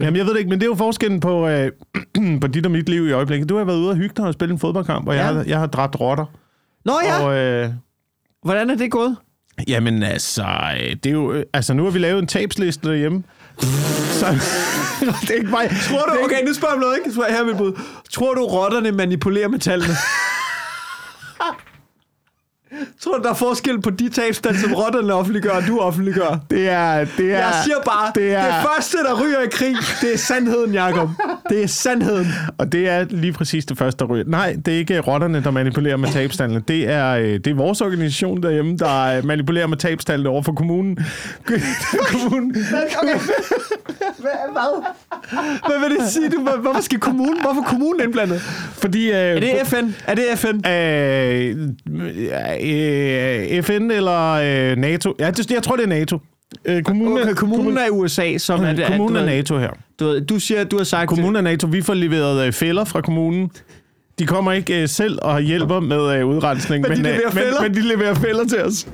[0.00, 1.72] Jamen, jeg ved det ikke, men det er jo forskellen på, øh,
[2.40, 3.48] på dit og mit liv i øjeblikket.
[3.48, 5.20] Du har været ude og hygge dig og spille en fodboldkamp, og ja.
[5.20, 5.26] Ja.
[5.26, 6.24] jeg, har, jeg har dræbt rotter.
[6.84, 7.70] Nå ja, Og, øh,
[8.42, 9.16] hvordan er det gået?
[9.68, 10.44] jamen altså,
[10.80, 13.22] øh, det er jo, øh, altså, nu har vi lavet en tabsliste derhjemme.
[14.20, 14.26] Så
[15.20, 15.68] det er ikke bare...
[15.88, 17.36] Tror du, okay, nu spørger jeg om noget, ikke?
[17.36, 17.72] Her med bud.
[18.12, 19.94] Tror du, rotterne manipulerer med tallene?
[23.00, 26.38] Tror du, der er forskel på de tabstal, som rotterne offentliggør, og du offentliggør?
[26.50, 27.06] Det er...
[27.16, 30.18] Det er Jeg siger bare, det er, det første, der ryger i krig, det er
[30.18, 31.08] sandheden, Jacob.
[31.48, 32.26] Det er sandheden.
[32.58, 34.24] Og det er lige præcis det første, der ryger.
[34.26, 36.62] Nej, det er ikke rotterne, der manipulerer med tabstallene.
[36.68, 40.52] Det er, øh, det er vores organisation derhjemme, der øh, manipulerer med tabstallene over for
[40.52, 40.98] kommunen.
[42.12, 42.56] kommunen.
[43.02, 43.18] Okay.
[44.20, 44.30] Hvad?
[45.66, 46.28] Hvad vil det sige?
[46.30, 48.40] Du, hvor- hvorfor skal kommunen, hvorfor kommunen indblandet?
[48.72, 49.08] Fordi...
[49.10, 49.86] Øh, Er det FN?
[50.06, 50.66] Er det FN?
[50.70, 51.68] Øh,
[52.60, 55.14] øh, FN eller øh, NATO?
[55.18, 56.18] Ja, det, jeg tror, det er NATO.
[56.64, 58.86] Øh, kommunen, Okay, kommunen er i USA, som er det.
[58.86, 59.70] kommunen er NATO her.
[60.00, 61.08] Du, ved, du siger, du har sagt...
[61.08, 61.66] Kommunen er NATO.
[61.66, 63.50] Vi får leveret øh, fælder fra kommunen.
[64.18, 67.74] De kommer ikke øh, selv og hjælper med øh, udrensning, Men de øh, men, men
[67.74, 68.86] de leverer fælder til os.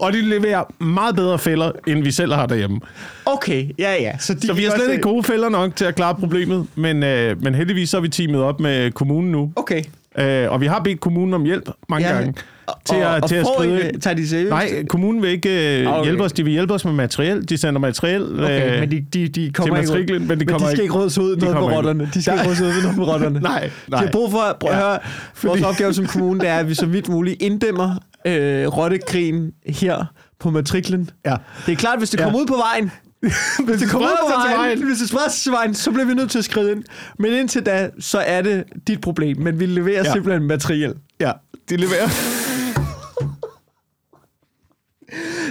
[0.00, 2.80] Og de leverer meget bedre fælder, end vi selv har derhjemme.
[3.26, 4.12] Okay, ja, ja.
[4.18, 6.66] Så, de Så vi har slet godt- ikke gode fælder nok til at klare problemet,
[6.74, 9.52] men, øh, men heldigvis så er vi teamet op med kommunen nu.
[9.56, 9.82] Okay.
[10.18, 12.14] Øh, og vi har bedt kommunen om hjælp mange Ja.
[12.14, 12.34] gange.
[12.66, 14.02] Og, Til at- og til at I skride- det?
[14.02, 14.50] Tager de seriøst?
[14.50, 16.04] Nej, kommunen vil ikke øh, Ah, okay.
[16.04, 16.32] hjælpe os.
[16.32, 17.48] De vil hjælpe os med materiel.
[17.48, 18.22] De sender materiel.
[18.44, 20.82] Okay, øh, men de, de, de kommer ikke matriklen, men de men kommer de skal
[20.82, 22.10] ikke- rådes ud de noget på rotterne.
[22.14, 23.40] De skal ikke rådes ud noget på rotterne.
[23.50, 24.00] Nej, De nej.
[24.04, 24.82] har brug for, prøv at Ja.
[24.82, 24.98] høre,
[25.42, 27.94] vores opgave som kommune, det er, at vi så vidt muligt inddæmmer
[28.26, 30.04] øh, rottekrigen her
[30.40, 31.10] på matriklen.
[31.26, 31.36] Ja.
[31.66, 32.24] Det er klart, hvis det Ja.
[32.24, 32.90] kommer ud på vejen,
[33.66, 34.86] hvis det kommer ud på vejen, vejen.
[34.86, 36.84] hvis det spreder sig til vejen, så bliver vi nødt til at skride ind.
[37.18, 39.36] Men indtil da, så er det dit problem.
[39.40, 40.12] Men vi leverer ja.
[40.12, 40.94] simpelthen materiel.
[41.20, 41.32] Ja,
[41.70, 42.08] de leverer.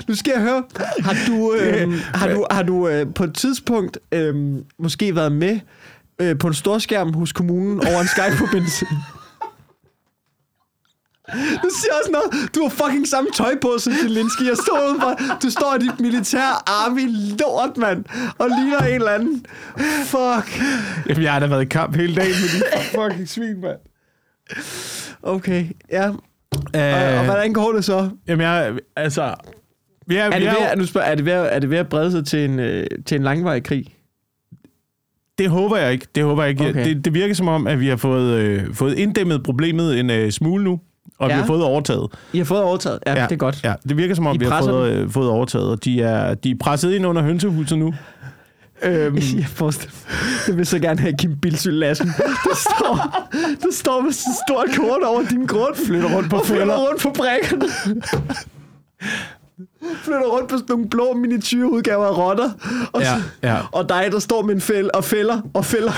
[0.08, 0.64] Nu skal jeg høre,
[1.00, 4.36] har du, øh, har du, har du øh, på et tidspunkt øh,
[4.80, 5.60] måske været med
[6.22, 8.86] øh, på en storskærm hos kommunen over en Skype-forbindelse?
[11.64, 12.56] Du siger også noget.
[12.56, 14.42] Du har fucking samme tøj på som Zelensky.
[14.44, 15.20] Jeg står udenfor.
[15.44, 18.06] Du står i dit militær army lort, mand.
[18.38, 19.46] Og ligner en eller anden.
[20.06, 20.62] Fuck.
[21.10, 23.78] Jamen, jeg har da været i kamp hele dagen med de fucking svin, mand.
[25.24, 26.10] Okay, ja.
[26.10, 26.16] Og,
[26.76, 28.10] Øh, og hvordan går det så?
[28.28, 29.34] jamen, jeg, altså...
[30.08, 31.78] Vi er, Er det, er, ved, at- nu spørger, er, det ved, er det ved
[31.78, 33.86] at brede sig til en, øh, til en langvarig krig?
[35.38, 36.08] det håber jeg ikke.
[36.16, 36.70] Det håber jeg ikke.
[36.70, 36.86] Okay.
[36.86, 40.32] Det, det virker som om, at vi har fået, øh, fået inddæmmet problemet en øh,
[40.32, 40.80] smule nu.
[41.20, 41.36] Og ja.
[41.36, 42.08] Vi har fået overtaget.
[42.34, 43.00] I har fået overtaget?
[43.08, 43.24] Ja, ja.
[43.24, 43.64] det er godt.
[43.64, 45.70] Ja, det virker som om, I vi har fået, øh, fået overtaget.
[45.72, 47.94] Og de er, de er presset ind under hønsehuset nu.
[48.84, 49.96] Øhm, Jeg forestiller
[50.48, 52.08] Jeg vil så gerne have Kim Bilsø Lassen.
[52.08, 53.26] Der står,
[53.62, 55.76] der står med sådan et stort kort over din grund.
[55.88, 56.78] Flytter rundt på og flytter fælder.
[56.90, 57.66] rundt på brækkerne.
[60.04, 62.50] flytter rundt på sådan nogle blå miniatyrudgaver af rotter.
[62.94, 63.58] Og, Ja, ja.
[63.72, 65.92] og dig, der står med en fæld og fælder og fælder.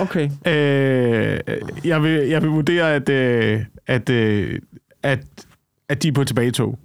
[0.00, 0.30] Okay.
[0.46, 1.38] Øh,
[1.84, 4.58] jeg, vil, jeg vil vurdere, at, øh, at, øh,
[5.02, 5.20] at,
[5.88, 6.78] at de er på tilbagetog.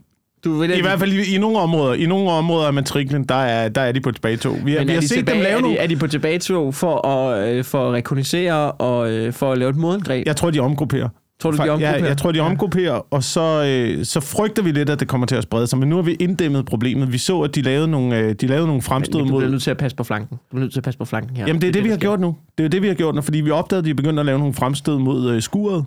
[0.44, 1.94] Du vil I hvert fald i, i nogle områder.
[1.94, 4.58] I nogle områder af matriklen, der er, der er de på tilbagetog.
[4.66, 5.76] Vi, har- vi har de, set tilbage, dem lave er, nogle...
[5.78, 9.58] de, er de på tilbagetog for at, øh, for at rekognosere og øh, for at
[9.58, 10.26] lave et modangreb?
[10.28, 11.10] Jeg tror, de omgrupperer.
[11.39, 12.08] Tror du, de Ja, omgrupperer?
[12.08, 15.36] jeg tror, de omgrupperer, og så, øh, så frygter vi lidt, at det kommer til
[15.36, 15.80] at sprede sig.
[15.80, 17.13] Men nu har vi inddæmmet problemet.
[17.13, 19.41] Vi så, at de lavede nogle, øh, de lavede nogle fremstød Men du mod...
[19.41, 20.38] bliver nødt til at passe på flanken.
[20.38, 21.48] Du bliver nødt til at passe på flanken her.
[21.48, 22.36] Jamen, det er det, vi der har gjort nu.
[22.58, 24.39] Det er det, vi har gjort nu, fordi vi opdagede, at de begyndte at lave
[24.39, 25.86] nogle fremstød mod øh, skuret.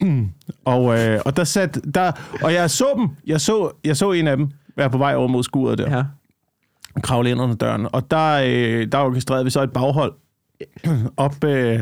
[0.64, 3.08] og, øh, og der sat, der, og jeg så dem.
[3.26, 5.96] Jeg så, jeg så en af dem være på vej over mod skuret der.
[5.96, 6.02] Ja.
[7.02, 7.86] Kravle ind under døren.
[7.92, 10.12] Og der, øh, der orkestrerede vi så et baghold
[11.16, 11.80] op øh,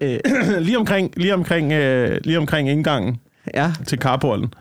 [0.00, 0.18] Øh,
[0.60, 3.16] lige omkring, lige omkring, øh, lige omkring indgangen
[3.54, 3.72] ja.
[3.86, 4.54] til carporten.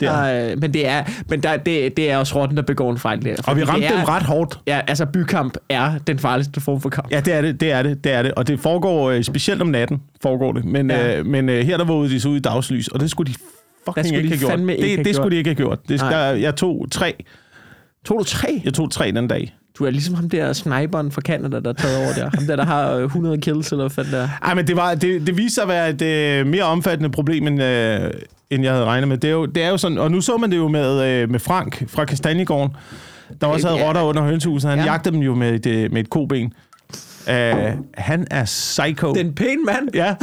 [0.00, 0.50] Der.
[0.50, 3.24] Øh, men det er, men der, det, det er også rotten, der begår en fejl
[3.24, 3.34] der.
[3.46, 4.60] Og vi ramte det er, dem ret hårdt.
[4.66, 7.10] Ja, altså bykamp er den farligste form for kamp.
[7.10, 8.34] Ja, det er det, det er det, det er det.
[8.34, 10.64] Og det foregår øh, specielt om natten, foregår det.
[10.64, 11.18] Men, Ja.
[11.18, 13.38] øh, men øh, her der vågede de så ud i dagslys, og det skulle de
[13.86, 14.60] fucking skulle ikke de have gjort.
[14.60, 15.14] ikke det, have det gjort.
[15.14, 15.88] skulle de ikke have gjort.
[15.88, 17.24] Det, der, jeg tog tre.
[18.04, 18.60] Tog du tre?
[18.64, 19.54] Jeg tog tre den dag.
[19.78, 22.30] Du er ligesom ham der sniperen fra Canada, der er taget over der.
[22.34, 24.28] Ham der, der har øh, 100 kills, eller hvad der.
[24.42, 27.46] Ej, men det, var, det, det viste sig at være et øh, mere omfattende problem,
[27.46, 28.10] end, øh,
[28.50, 29.18] end jeg havde regnet med.
[29.18, 31.30] Det er, jo, det er jo sådan, og nu så man det jo med, øh,
[31.30, 32.76] med Frank fra Kastanjegården,
[33.40, 33.86] der også havde Ja.
[33.88, 34.70] rotter under hønsehuset.
[34.70, 34.84] Han Ja.
[34.84, 34.90] ja.
[34.92, 36.52] jagtede dem jo med et, øh, med et koben.
[37.28, 37.32] Uh,
[37.94, 39.14] han er psycho.
[39.14, 39.88] Den pæne mand.
[39.94, 40.14] Ja.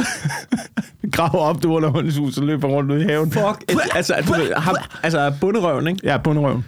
[1.12, 3.30] Graver op, du under hønsehuset og løber rundt ud i haven.
[3.32, 3.72] Fuck.
[3.94, 6.00] altså, du ved, ham, altså bunderøven, ikke?
[6.04, 6.64] Ja, bunderøven.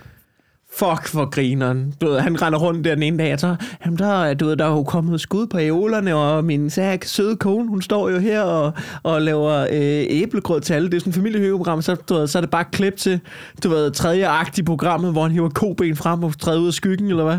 [0.79, 1.95] Fuck for grineren.
[2.01, 4.57] Du ved, han render rundt der den ene dag, og så, jamen der, du ved,
[4.57, 8.19] der er jo kommet skud på æolerne, og min sag, søde kone, hun står jo
[8.19, 10.89] her og, og laver øh, æblegrød til alle.
[10.91, 13.21] Det er sådan et familiehyggeprogram, så, du ved, så er det bare klip til,
[13.65, 16.73] du ved, tredje akt i programmet, hvor han hiver koben frem og træder ud af
[16.73, 17.39] skyggen, eller hvad?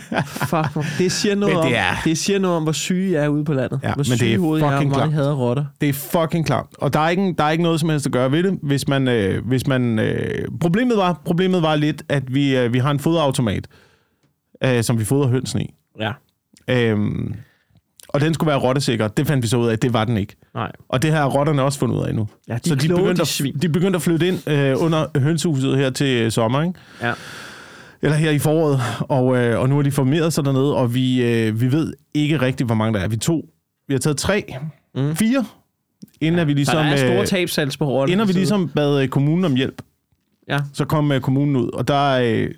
[0.50, 3.24] Fuck, det siger noget, Men det om, er- det siger noget om, hvor syge jeg
[3.24, 3.80] er ude på landet.
[3.82, 5.64] Ja, hvor men det syge er i hovedet jeg er, hvor jeg hader rotter.
[5.80, 6.66] Det er fucking klart.
[6.78, 8.88] Og der er ikke, der er ikke noget som helst at gøre ved det, hvis
[8.88, 9.08] man...
[9.08, 12.98] Øh, hvis man øh, problemet, var, problemet var lidt, at vi, øh, vi har en
[12.98, 13.66] foderautomat,
[14.64, 15.74] øh, som vi fodrer hønsene i.
[16.00, 16.12] Ja.
[16.68, 17.34] Øhm,
[18.08, 19.08] og den skulle være rottesikker.
[19.08, 20.36] Det fandt vi så ud af, at det var den ikke.
[20.54, 20.72] Nej.
[20.88, 22.28] Og det har rotterne også fundet ud af nu.
[22.48, 25.18] Ja, de så de kloge, begyndte, de at, de begyndte at flytte ind øh, under
[25.18, 26.74] hønsehuset her til øh, sommer, ikke?
[27.02, 27.12] Ja.
[28.02, 28.80] Eller her i foråret.
[29.00, 32.40] Og, øh, og nu har de formeret sig dernede, og vi, øh, vi ved ikke
[32.40, 33.08] rigtigt, hvor mange der er.
[33.08, 33.44] Vi tog,
[33.88, 34.54] vi har taget tre,
[34.94, 35.16] Mm.
[35.16, 35.44] fire,
[36.20, 36.76] inden ja, at vi Så ligesom...
[36.76, 38.12] der er store øh, tabsals på rotter.
[38.12, 39.82] Inden vi ligesom bad øh, kommunen om hjælp,
[40.48, 40.58] Ja.
[40.72, 42.50] så kom øh, kommunen ud, og der, øh,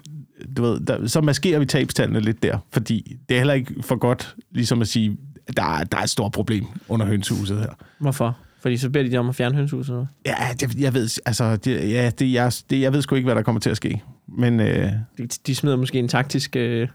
[0.56, 3.96] du ved, der, så maskerer vi tabstallene lidt der, fordi det er heller ikke for
[3.96, 5.16] godt ligesom at sige,
[5.56, 7.68] der, er- der er et stort problem under hønsehuset her.
[7.98, 8.36] Hvorfor?
[8.62, 9.92] Fordi så beder de om at fjerne hønsehuset.
[9.92, 10.06] eller?
[10.26, 13.34] Ja, det, jeg ved, altså, det, ja, det, jeg, det, jeg ved sgu ikke, hvad
[13.34, 14.02] der kommer til at ske.
[14.28, 16.56] Men øh, De, de smider måske en taktisk...
[16.56, 16.88] Øh...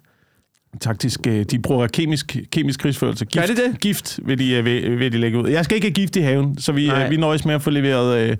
[0.81, 3.25] taktisk, øh, de bruger kemisk, kemisk krigsførelse.
[3.25, 3.79] Gift, Gør de det?
[3.79, 5.49] Gift vil de, øh, vil, vil de lægge ud.
[5.49, 7.03] Jeg skal ikke have gift i haven, så vi, Nej.
[7.05, 8.37] øh, vi nøjes med at få leveret øh,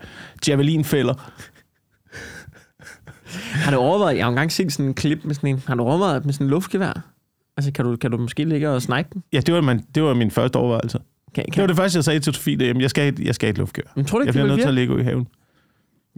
[0.48, 1.32] javelinfælder.
[3.54, 4.18] Har du overvejet...
[4.18, 5.64] Jeg har engang set sådan en klip med sådan en...
[5.68, 7.02] Har du overvejet med sådan en luftgevær?
[7.58, 9.24] Altså, kan du, kan du måske ligge og snipe den?
[9.34, 11.00] Ja, det var, man, det var min første overvejelse.
[11.36, 13.36] Kan, Det kan, var det første, jeg sagde til Sofie, det, er, jeg skal, jeg
[13.36, 13.92] skal have et luftgevær.
[13.96, 15.24] Men tror du Jeg ikke, bliver det vil nødt til at ligge ude i haven.
[15.24, 15.30] Du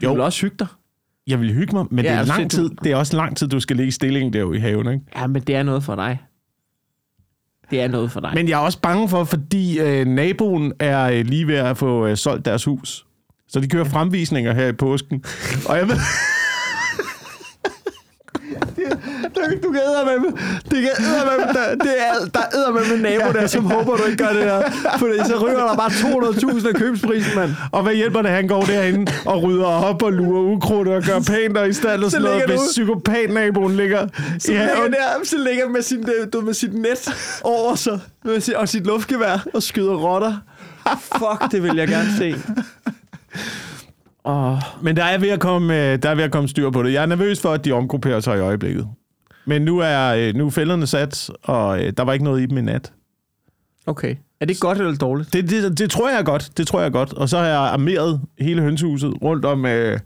[0.04, 0.12] Jo.
[0.14, 0.68] vil også hygge dig.
[1.28, 2.96] Jeg vil hygge mig, men Ja, ja, det, er altså, lang du- tid, det er
[2.96, 4.88] også lang tid, du skal ligge i stillingen derude i haven.
[4.94, 5.06] Ikke?
[5.16, 6.20] Ja, men det er noget for dig.
[7.72, 8.32] Det er noget for dig.
[8.34, 12.08] Men jeg er også bange for, fordi øh, naboen er øh, lige ved at få
[12.08, 13.06] øh, solgt deres hus.
[13.48, 15.24] Så de kører fremvisninger her i påsken.
[15.70, 15.96] Og jeg ved...
[19.36, 20.32] Du kan med
[20.72, 24.04] det kan med der, det er, der er med en nabo der, som håber, du
[24.04, 24.62] ikke gør det der.
[25.00, 27.52] Fordi så ryger der bare 200.000 af købsprisen, mand.
[27.72, 31.20] Og hvad hjælper det, han går derinde og rydder op og lurer ukrudt og gør
[31.20, 34.08] pænt og i stand og Så sådan noget, hvis du- psykopat-naboen ligger
[34.40, 34.92] Så i ligger, haven.
[34.92, 38.70] der, så ligger med, sin, du, ved, med sit net over sig, med sit, og
[38.70, 40.34] sit luftgevær, og skyder rotter.
[41.02, 42.36] Fuck, det vil jeg gerne se.
[44.24, 46.84] Oh, Men der er, ved at komme, øh, der er ved at komme styr på
[46.84, 46.94] det.
[46.94, 48.88] Jeg er nervøs for, at de omgrupperer sig i øjeblikket.
[49.46, 52.46] Men nu er, øh, nu er fælderne sat, og øh, der var ikke noget i
[52.46, 52.94] dem i nat.
[53.86, 54.16] okay.
[54.40, 55.34] Er det godt eller dårligt?
[55.34, 56.52] Det, det, det tror jeg er godt.
[56.58, 57.14] Det tror jeg er godt.
[57.14, 60.00] Og så har jeg armeret hele hønsehuset rundt om, øh,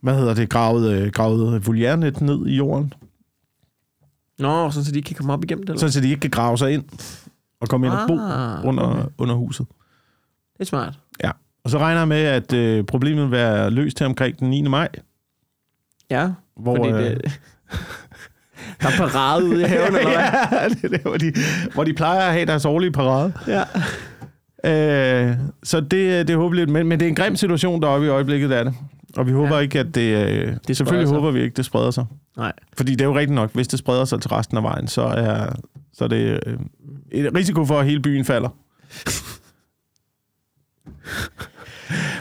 [0.00, 2.92] hvad hedder det, gravet, øh, gravet voliærnet ned i jorden.
[4.38, 5.80] Nå, sådan så de ikke kan komme op igennem det, eller?
[5.88, 6.84] Så, så de ikke kan grave sig ind
[7.60, 9.02] og komme ind og bo Ah, under, okay.
[9.18, 9.66] under huset.
[10.52, 10.98] Det er smart.
[11.24, 11.30] Ja.
[11.64, 14.62] Og så regner jeg med, at øh, problemet vil være løst til omkring den 9.
[14.62, 14.88] maj.
[16.10, 17.40] Ja, Hvor, fordi øh, det...
[18.82, 20.58] Der er parade ude i haven, eller hvad?
[20.60, 21.32] ja, det er der, hvor de,
[21.74, 23.32] hvor de plejer at have deres årlige parade.
[23.46, 23.62] Ja.
[24.64, 25.90] Øh, så det,
[26.28, 26.70] det er håbeligt.
[26.70, 28.74] Men, men det er en grim situation deroppe i øjeblikket, er det.
[29.16, 29.60] Og vi håber Ja.
[29.60, 30.26] ikke, at det...
[30.28, 31.14] Øh, det selvfølgelig sig.
[31.16, 32.04] håber vi ikke, det spreder sig.
[32.36, 32.52] Nej.
[32.76, 35.02] Fordi det er jo rigtigt nok, hvis det spreder sig til resten af vejen, så
[35.02, 35.52] er,
[35.92, 36.58] så er det øh,
[37.12, 38.48] en risiko for, at hele byen falder.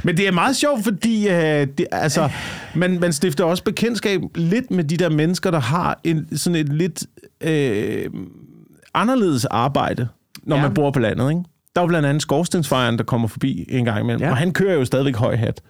[0.04, 2.30] Men det er meget sjovt, fordi øh, det, altså,
[2.76, 6.74] man, man stifter også bekendtskab lidt med de der mennesker, der har en, sådan et
[6.74, 7.04] lidt
[7.42, 8.06] øh,
[8.94, 10.08] anderledes arbejde,
[10.44, 10.62] når Ja.
[10.62, 11.30] man bor på landet.
[11.30, 11.42] Ikke?
[11.76, 14.22] Der var blandt andet skorstensfejeren, der kommer forbi en gang imellem.
[14.22, 14.30] Ja.
[14.30, 15.62] Og han kører jo stadigvæk høj hat.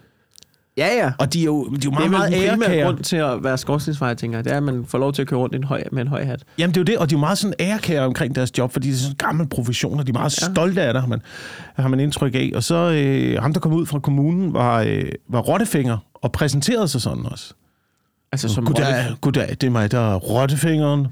[0.78, 1.12] Ja, ja.
[1.20, 2.86] Og de er jo, de er jo Det er meget, vel meget den primære ærekære.
[2.86, 4.44] grund til at være skorstensfejer, tænker jeg.
[4.46, 6.08] Det er, at man får lov til at køre rundt i en høj, med en
[6.08, 6.44] høj hat.
[6.58, 8.72] Jamen, det er jo det, og de er jo meget sådan ærekære omkring deres job,
[8.74, 10.52] fordi det er sådan en gammel profession, og de er meget ja.
[10.54, 11.22] stolte af det, har man,
[11.76, 12.52] har man indtryk af.
[12.56, 16.88] Og så øh, ham, der kom ud fra kommunen, var, øh, var Rottefinger, og præsenterede
[16.88, 17.54] sig sådan også.
[18.32, 21.08] Altså som Goddag, goddag, det er mig, der er Rottefingeren.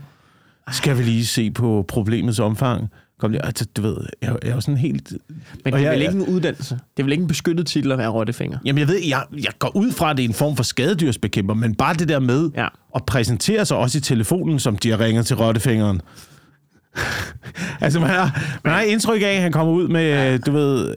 [0.71, 2.89] Skal vi lige se på problemets omfang?
[3.19, 5.11] Kom lige, altså, du ved, jeg, jeg er jo sådan helt...
[5.65, 6.73] Men det er jeg- vel ikke en uddannelse?
[6.75, 8.57] Det er vel ikke en beskyttet titel at være rottefinger?
[8.65, 11.53] Jamen, jeg ved, jeg, jeg går ud fra, at det er en form for skadedyrsbekæmper,
[11.53, 12.67] men bare det der med Ja.
[12.95, 16.01] at præsentere sig også i telefonen, som de har ringet til Rottefingeren.
[17.81, 20.37] altså, man har, man har indtryk af, at han kommer ud med, ja.
[20.37, 20.95] du ved,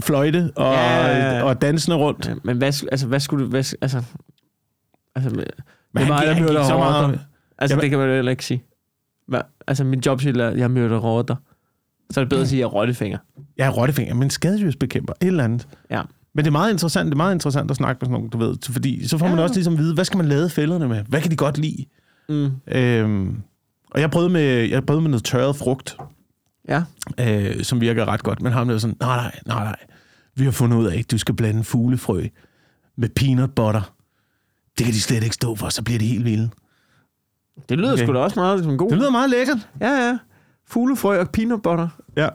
[0.00, 2.26] fløjte og, Ja, og dansende rundt.
[2.28, 3.50] Ja, men hvad, altså, hvad skulle du...
[3.50, 4.02] Hvad, altså,
[5.14, 5.46] altså, Men det
[5.94, 7.18] er han gik- der han så meget-.
[7.58, 8.62] Altså, Jamen- det kan man jo heller ikke sige.
[9.66, 11.36] Altså, min jobtitel er, jeg myrder rotter.
[12.10, 13.18] Så er det bedre at sige, at jeg er rottefinger.
[13.58, 15.68] Ja, Rottefinger, men skadedyrsbekæmper, et eller andet.
[15.90, 16.02] Ja.
[16.34, 18.38] Men det er meget interessant, det er meget interessant at snakke med sådan nogen, du
[18.38, 19.42] ved, fordi så får man Ja.
[19.42, 21.02] også ligesom at vide, hvad skal man lade fælderne med?
[21.08, 21.84] Hvad kan de godt lide?
[22.28, 22.50] Mm.
[22.68, 23.36] Øhm,
[23.90, 25.96] og jeg prøvede med, jeg prøvede med noget tørret frugt,
[26.68, 26.82] Ja.
[27.20, 28.42] øh, som virker ret godt.
[28.42, 29.76] Men ham der var sådan, nej, nej, nej, nej.
[30.36, 32.26] Vi har fundet ud af, at du skal blande fuglefrø
[32.96, 33.92] med peanut butter.
[34.78, 36.50] Det kan de slet ikke stå for, så bliver de helt vilde.
[37.68, 38.04] Det lyder Okay.
[38.04, 38.90] sgu da også meget som en god.
[38.90, 39.58] Det lyder meget lækkert.
[39.80, 40.18] Ja, ja.
[40.68, 41.88] Fuglefrø og peanut butter.
[42.16, 42.28] Ja.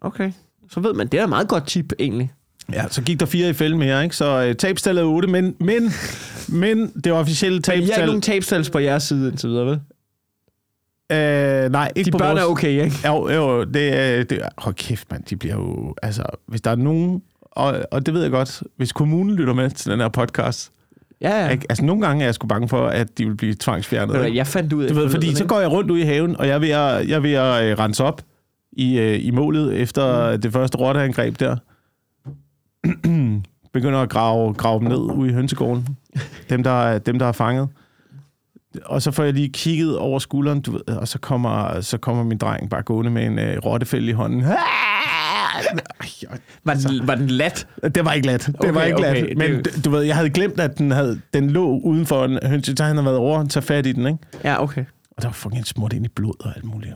[0.00, 0.32] Okay.
[0.70, 2.32] Så ved man, det er et meget godt tip, egentlig.
[2.72, 4.16] Ja, så gik der fire i fælden mere, ikke?
[4.16, 5.90] Så øh, tabstallet er 8, men, men,
[6.48, 8.06] men det officielle Men I har ikke tabstal...
[8.06, 9.80] nogen tabstals på jeres side indtil videre, vel?
[11.12, 12.40] Øh, nej, ikke De på børn vores...
[12.40, 12.96] er okay, ikke?
[13.06, 14.24] Jo, jo, det er...
[14.24, 15.94] Det hold kæft, mand, de bliver jo...
[16.02, 17.22] Altså, hvis der er nogen...
[17.40, 20.72] Og, og det ved jeg godt, hvis kommunen lytter med til den her podcast...
[21.20, 21.48] Ja, ja.
[21.48, 21.66] Ikke?
[21.68, 24.24] Altså, nogle gange er jeg sgu bange for, at de vil blive tvangsfjernet.
[24.24, 24.36] Ikke?
[24.36, 26.46] Jeg fandt ud af Du ved, fordi så går jeg rundt ude i haven, og
[26.46, 28.22] jeg er ved at, jeg er ved at øh, rense op
[28.72, 30.40] i, øh, i målet efter mm.
[30.40, 31.56] det første rotteangreb der.
[33.72, 35.86] Begynder at grave, grave dem ned ude i hønsegården.
[36.50, 37.68] Dem, der, er- dem, der er fanget.
[38.84, 42.24] Og så får jeg lige kigget over skulderen, du ved, og så kommer, så kommer
[42.24, 44.40] min dreng bare gående med en øh, rottefælde i hånden.
[44.42, 44.56] Ej,
[46.64, 47.66] Var den, var den lat?
[47.94, 48.46] Det var ikke let.
[48.46, 49.38] Det Okay, var ikke okay, let.
[49.38, 52.38] Men det- du ved, jeg havde glemt, at den, havde, den lå uden for en
[52.46, 54.18] hønse, så han havde været over og tage fat i den, ikke?
[54.44, 54.84] Ja, okay.
[55.16, 56.94] Og der var fucking smurt ind i blod og alt muligt.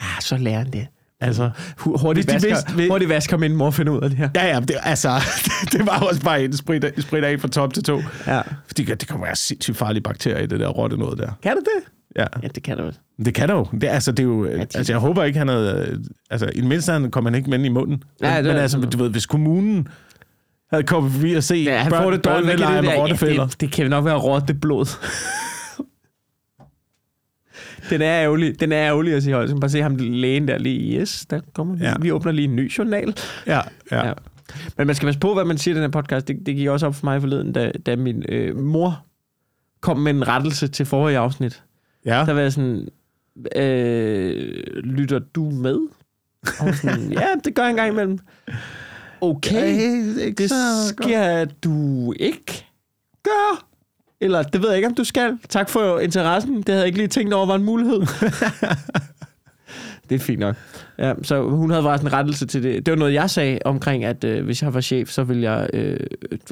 [0.00, 0.86] Ah, så lærer han det.
[1.20, 4.28] Altså, Hu- Hurtigt vasker, vidste- hvis- hurtigt vasker min mor finder ud af det her.
[4.34, 5.10] ja, ja, det, altså,
[5.72, 8.02] det var også bare en sprit, af- sprit af fra top til to.
[8.26, 8.40] Ja.
[8.66, 11.30] Fordi det kan være sindssygt farlige bakterier i det der rotte noget der.
[11.42, 11.91] Kan det det?
[12.16, 12.98] Ja, Ja, det kan det vel.
[13.24, 13.66] det kan der jo.
[13.72, 16.02] Det, altså, det er jo de- altså, jeg håber ikke, han havde...
[16.30, 18.02] Altså, i det mindste han kom han ikke med i munden.
[18.20, 19.88] Nej, men, det men altså, du ved, hvis kommunen
[20.72, 22.60] havde kommet forbi og se Ja, han børn, får det dårligt.
[22.60, 22.98] lege det, med der?
[22.98, 23.42] rottefælder.
[23.42, 24.86] Ja, det, det kan nok være rotte blod.
[27.90, 28.60] den er ærgerlig.
[28.60, 29.50] Den er ærgerlig at sige højt.
[29.60, 31.00] Bare se ham lægen der lige.
[31.00, 31.84] Yes, der kommer vi.
[31.84, 31.94] Ja.
[32.00, 33.16] Vi åbner lige en ny journal.
[33.46, 33.52] Ja,
[33.90, 33.96] ja.
[33.96, 34.06] Ja.
[34.08, 34.12] ja.
[34.76, 36.28] Men man skal passe på, hvad man siger i den her podcast.
[36.28, 39.04] Det, det gik også op for mig forleden, da, da min øh, mor
[39.80, 41.62] kom med en rettelse til forrige afsnit.
[42.06, 42.24] Ja.
[42.26, 42.88] Der var jeg sådan,
[43.56, 45.78] øh, lytter du med?
[46.60, 48.18] Og sådan, ja, det gør jeg en gang imellem.
[49.20, 50.50] Okay, det
[50.88, 52.66] skal du ikke
[53.22, 53.56] gøre.
[54.20, 55.38] Eller det ved jeg ikke, om du skal.
[55.48, 56.56] Tak for interessen.
[56.56, 58.00] Det havde jeg ikke lige tænkt over var en mulighed.
[60.08, 60.56] det er fint nok.
[60.98, 62.86] Ja, så hun havde bare sådan en rettelse til det.
[62.86, 65.70] Det var noget, jeg sagde omkring, at øh, hvis jeg var chef, så ville jeg...
[65.72, 66.00] Øh,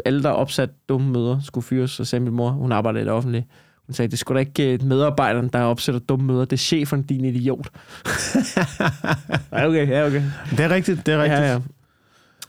[0.05, 1.91] alle, der opsat dumme møder, skulle fyres.
[1.91, 3.47] Så sagde min mor, hun arbejder i det offentlige.
[3.91, 6.45] Hun sagde, det skulle da ikke øh, medarbejderen, der opsætter dumme møder.
[6.45, 7.69] Det er chefen, din idiot.
[9.53, 10.23] ja, okay, ja, okay.
[10.51, 11.41] Det er rigtigt, det er rigtigt.
[11.41, 11.59] Ja, ja.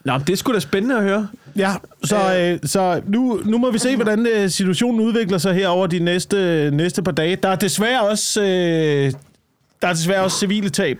[0.05, 1.27] Nå, det sgu da spændende at høre.
[1.55, 1.71] Ja,
[2.03, 5.87] så, øh, så nu, nu må vi se, hvordan øh, situationen udvikler sig her over
[5.87, 7.35] de næste, næste par dage.
[7.35, 8.47] Der er desværre også, øh,
[9.81, 10.99] der er desværre også civile tab.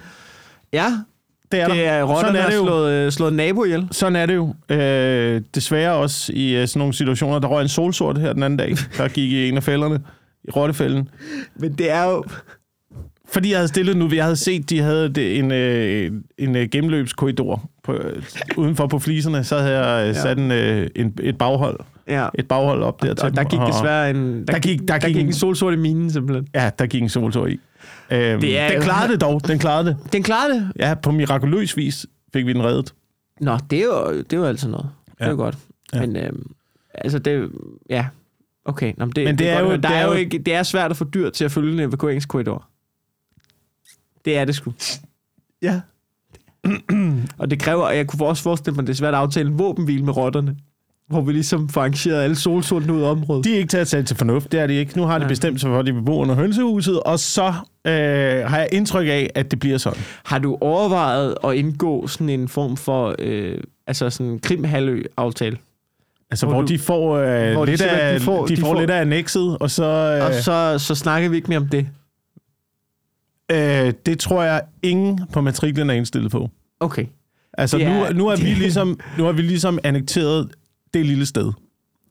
[0.73, 0.85] Ja,
[1.51, 3.87] Det er, det er rotterne, der er har slået, øh, slået nabo ihjel.
[3.91, 4.53] Sådan er det jo.
[4.69, 7.39] Øh, desværre også i øh, sådan nogle situationer.
[7.39, 9.99] Der røg en solsort her den anden dag, der gik i en af fælderne,
[10.43, 11.09] i rottefælden.
[11.55, 12.23] Men det er jo...
[13.27, 17.69] Fordi jeg havde stillet nu, jeg havde set, de havde en, øh, en øh, gennemløbskorridor
[17.83, 18.23] på, øh,
[18.57, 22.27] udenfor på fliserne, så havde jeg øh, sat en, øh, en, et baghold, Ja.
[22.35, 24.37] et baghold op der til Og der gik desværre en...
[24.39, 26.47] Der, Der gik- der der gik gik en- en solsort i minen, simpelthen.
[26.55, 27.59] Ja, der gik en solsort i.
[28.11, 29.97] Øhm, Det er den jo- klarede det dog, den klarede det.
[30.13, 30.71] Den klarede det.
[30.79, 32.93] Ja, på mirakuløs vis fik vi den reddet.
[33.41, 34.89] Nå, det er jo, det er jo altid noget.
[35.05, 35.31] Det er Ja.
[35.31, 35.57] jo godt.
[35.93, 35.99] Ja.
[35.99, 36.51] Men øhm,
[36.93, 37.49] altså, det...
[37.89, 38.05] Ja,
[38.65, 38.93] okay.
[38.97, 39.77] Nå, men det, Men det er godt jo- høre.
[39.81, 41.73] der det er er jo ikke, det er svært at få dyr til at følge
[41.73, 42.67] en evakueringskorridor.
[44.25, 44.73] Det er det sgu.
[45.61, 45.81] Ja.
[47.37, 49.49] Og det kræver, og jeg kunne også forestille mig, at det er svært at aftale
[49.49, 50.55] en våbenhvile med rotterne.
[51.07, 53.43] hvor vi ligesom får arrangeret alle solsortene ud af området.
[53.45, 54.97] De er ikke til at tage til fornuft, det er de ikke.
[54.97, 55.27] Nu har de Nej.
[55.27, 57.47] bestemt sig for, at de vil bo under hønsehuset, og så
[57.87, 57.93] øh,
[58.49, 59.99] har jeg indtryk af, at det bliver sådan.
[60.25, 63.57] Har du overvejet at indgå sådan en form for, øh,
[63.87, 65.57] altså sådan en Krimhalø-aftale?
[66.31, 68.55] Altså, Hvor hvor, du- de får, øh, hvor de lidt, simpelthen- af, de får- de
[68.55, 69.83] de får får- lidt af annexet, og så...
[69.83, 71.87] Øh, Og så, så snakker vi ikke mere om det.
[73.51, 76.49] øh, det tror jeg, ingen på matriklen er indstillet på.
[76.79, 77.05] Okay.
[77.53, 80.49] Altså, Det nu, er- nu, er vi det- ligesom, nu har vi ligesom annekteret
[80.93, 81.51] det lille sted.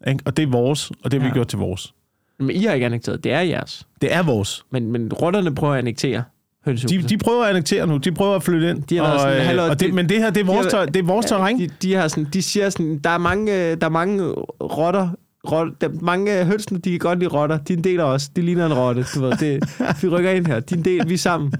[0.08, 0.20] Ikke?
[0.26, 1.26] Og det er vores, og det har.
[1.28, 1.32] Ja.
[1.32, 1.94] vi gjort til vores.
[2.38, 3.24] Men I har ikke annekteret.
[3.24, 3.86] Det er jeres.
[4.00, 4.64] Det er vores.
[4.70, 6.22] Men, men rotterne prøver at annektere
[6.64, 7.02] hønsehuset.
[7.02, 7.96] De, de prøver at annektere nu.
[7.96, 8.82] De prøver at flytte ind.
[8.82, 10.66] De har og, sådan, øh, "Hallo, og det, det- men det her, det er vores,
[10.66, 11.58] de har- ter, det er vores terræn.
[11.58, 14.32] de, de, har sådan, de siger sådan, der er mange, øh, der er mange
[14.62, 15.08] rotter,
[15.50, 17.58] rotter der, mange hønsene, de kan godt lide rotter.
[17.58, 18.28] De er en del af os.
[18.28, 19.04] De ligner en rotte.
[19.14, 20.60] Du ved, det, vi rykker ind her.
[20.60, 21.52] De er en del, vi er sammen.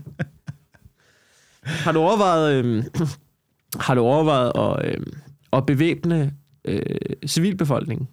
[1.63, 2.85] Har du overvejet, øh,
[3.87, 5.07] har du overvejet at, øh,
[5.53, 6.33] at bevæbne
[6.65, 6.83] øh,
[7.27, 8.09] civilbefolkningen?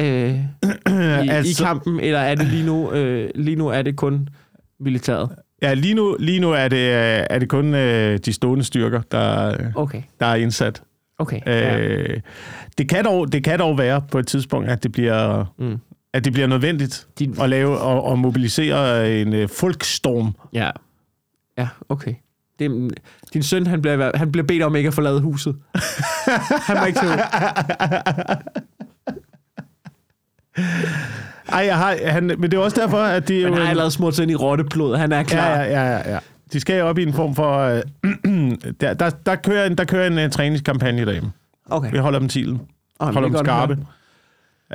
[0.00, 0.38] Øh, i,
[1.30, 4.28] altså, I kampen, eller er det lige nu, øh, lige nu er det kun
[4.80, 5.28] militæret?
[5.62, 9.02] Ja, lige nu, lige nu er, det, øh, er det kun øh, de stående styrker,
[9.12, 10.82] der, Okay, der er indsat.
[11.18, 11.40] okay.
[11.46, 11.78] ja.
[11.78, 12.20] Øh,
[12.78, 15.78] det, kan dog, det kan dog være på et tidspunkt, at det bliver, Mm.
[16.12, 20.34] at det bliver nødvendigt Din, at lave og, og mobilisere en øh, folkstorm.
[20.52, 20.70] Ja.
[21.58, 22.14] Ja, okay.
[22.58, 22.90] Det,
[23.32, 25.56] din søn, han bliver, han bliver bedt om ikke at forlade huset.
[26.66, 27.18] han må ikke ud.
[31.52, 33.42] Ej, jeg har, han, men det er også derfor, at de...
[33.42, 34.96] Han har allerede smurt sig ind i rotteblod.
[34.96, 35.58] Han er klar.
[35.58, 36.18] Ja, ja, ja, ja.
[36.52, 37.58] De skal op i en form for...
[37.58, 37.82] Øh,
[38.80, 41.32] der, der, der, kører en, der kører en uh, træningskampagne derhjemme.
[41.70, 41.90] Okay.
[41.92, 42.60] Vi holder dem tilen.
[43.00, 43.78] Oh, Holder dem skarpe.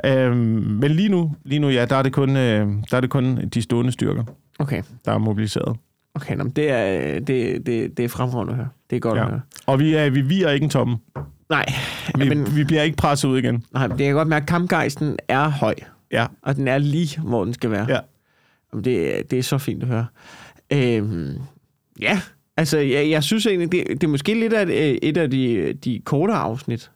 [0.04, 0.36] Øhm,
[0.80, 3.48] men lige nu, lige nu, ja, der er, det kun, øh, der er det kun
[3.54, 4.24] de stående styrker,
[4.58, 4.82] Okay.
[5.04, 5.76] der er mobiliseret.
[6.14, 8.68] Okay, nå, det er, det, det, det er fremragende at høre.
[8.90, 9.24] Det er godt Ja.
[9.24, 9.40] at høre.
[9.66, 10.96] Og vi, er, vi virer ikke en tomme.
[11.50, 11.66] Nej,
[12.18, 13.64] Vi, men, vi bliver ikke presset ud igen.
[13.72, 15.74] nej, det kan godt mærke, at kampgejsten er høj.
[16.12, 16.26] Ja.
[16.42, 17.86] Og den er lige, hvor den skal være.
[17.88, 17.98] Ja.
[18.72, 20.06] Jamen, Det, det er så fint at høre.
[20.72, 21.34] Øhm,
[22.00, 22.20] ja,
[22.56, 24.66] altså, jeg, jeg synes egentlig, det, det er måske lidt af
[25.02, 26.90] et, af de, de kortere afsnit.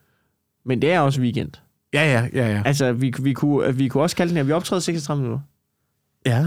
[0.64, 1.50] Men det er også weekend.
[1.94, 2.62] Ja, ja, ja, ja.
[2.64, 5.40] Altså, vi, vi, kunne, vi kunne også kalde den her, vi optræder 36 minutter.
[6.26, 6.46] ja.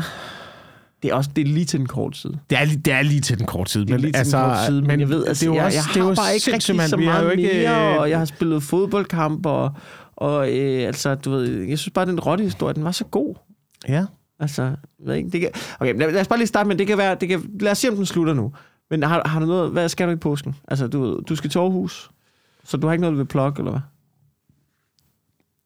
[1.03, 2.39] Det er også det er lige til den korte side.
[2.49, 3.85] Det er, det er lige til den korte tid.
[3.85, 5.65] Det er lige til den korte side, men, jeg ved, altså, det er jo jeg,
[5.65, 7.99] også, jeg det er har jo bare ikke rigtig så meget jo ikke, mere, øh,
[7.99, 9.71] og jeg har spillet fodboldkamp, og,
[10.15, 13.35] og øh, altså, du ved, jeg synes bare, den rottehistorie, den var så god.
[13.87, 14.05] Ja.
[14.39, 15.49] Altså, jeg ved ikke, det kan,
[15.79, 17.77] okay, lad, lad os bare lige starte med, det kan være, det kan, lad os
[17.77, 18.53] se, om den slutter nu.
[18.89, 20.55] Men har, har du noget, hvad skal du i påsken?
[20.67, 22.11] Altså, du, du skal til Aarhus,
[22.63, 23.81] så du har ikke noget, du vil plukke, eller hvad?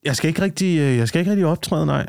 [0.04, 2.06] Jeg skal ikke rigtig, øh, jeg skal ikke rigtig optræde, nej.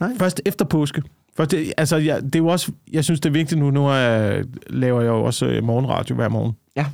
[0.00, 0.10] Nej?
[0.18, 1.02] Først efter påske.
[1.36, 3.70] Først, det, altså, jeg, det er jo også, jeg synes, det er vigtigt nu.
[3.70, 6.52] Nu er, laver jeg jo også øh, morgenradio hver morgen.
[6.76, 6.86] Ja.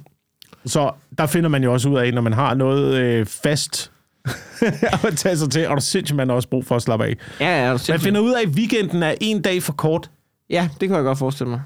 [0.64, 3.93] Så der finder man jo også ud af, når man har noget øh, fast
[5.09, 7.16] at tage sig til, og der sindssygt, man har også brug for at slappe af.
[7.41, 10.11] Ja, ja, er Man finder ud af, at weekenden er en dag for kort.
[10.51, 11.61] ja, det kan jeg godt forestille mig.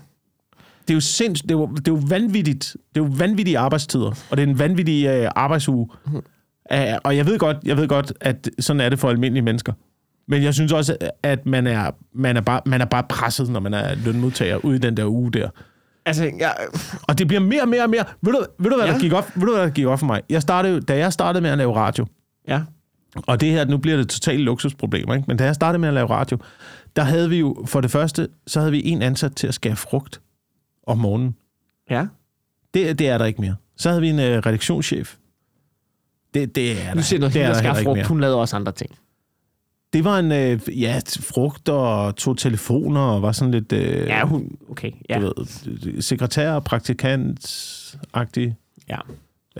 [0.88, 2.76] Det er jo sindssygt, det er jo, det er jo vanvittigt.
[2.94, 5.88] Det er jo vanvittige arbejdstider, og det er en vanvittig øh, arbejdsuge.
[6.06, 6.22] Mhm.
[6.74, 9.72] Uh, og jeg ved, godt, jeg ved godt, at sådan er det for almindelige mennesker.
[10.28, 13.60] Men jeg synes også, at man er, man er, bare, man er bare presset, når
[13.60, 15.48] man er lønmodtager ude i den der uge der.
[16.06, 16.54] Altså, jeg,
[17.02, 18.04] Og det bliver mere og mere og mere.
[18.22, 18.92] Ved du, ved du, hvad, Ja.
[18.92, 20.22] der gik op, ved du, hvad der gik op for mig?
[20.30, 22.06] Jeg startede, da jeg startede med at lave radio,
[22.48, 22.62] ja,
[23.16, 25.24] og det her, nu bliver det totalt luksusproblemer, ikke?
[25.28, 26.38] men da jeg startede med at lave radio,
[26.96, 29.76] der havde vi jo, for det første, så havde vi en ansat til at skære
[29.76, 30.20] frugt
[30.86, 31.36] om morgenen.
[31.90, 32.06] ja.
[32.74, 33.56] Det, det er der ikke mere.
[33.76, 35.16] Så havde vi en øh, redaktionschef.
[36.34, 38.56] Det, det er der, Nu siger du, det er der ikke frugt, hun lavede også
[38.56, 38.90] andre ting.
[39.92, 44.24] Det var en, øh, ja, frugt og tog telefoner og var sådan lidt, øh, Ja,
[44.24, 45.20] hun, okay, ja.
[45.20, 48.54] du ved, sekretær, praktikant-agtig
[48.88, 48.98] ja.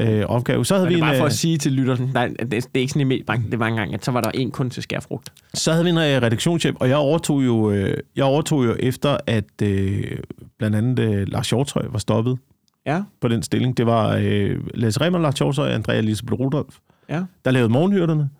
[0.01, 0.65] Øh, opgave.
[0.65, 2.79] Så havde, vi en, bare for øh, at sige til lytteren, nej, det, det er
[2.81, 5.33] ikke sådan i mediebranchen, det var engang, at så var der en kun til skærfrugt.
[5.55, 9.17] så havde vi en øh, redaktionschef, og jeg overtog jo, øh, jeg overtog jo efter,
[9.27, 10.19] at øh,
[10.59, 12.39] blandt andet øh, Lars Hjortøj var stoppet
[12.87, 13.77] Ja, på den stilling.
[13.77, 16.77] Det var øh, Lasse Remmer, Lars Hjortøj og Andrea Elisabeth Rudolf.
[17.09, 17.23] ja.
[17.45, 18.31] der lavede morgenhyrderne.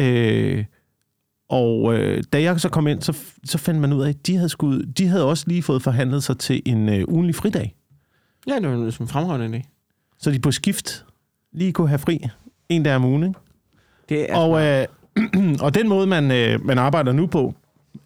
[0.00, 0.64] Øh,
[1.48, 4.36] og øh, da jeg så kom ind, så, så fandt man ud af, at de
[4.36, 7.74] havde, skud, de havde også lige fået forhandlet sig til en øh, ugenlig fridag.
[8.46, 9.71] Ja, det var som fremragende idé.
[10.22, 11.04] Så de på skift
[11.52, 12.28] lige kunne have fri
[12.68, 13.22] en dag om ugen.
[13.22, 13.38] Ikke?
[14.08, 14.86] Det er, Og, øh,
[15.64, 17.54] og den måde, man, øh, man arbejder nu på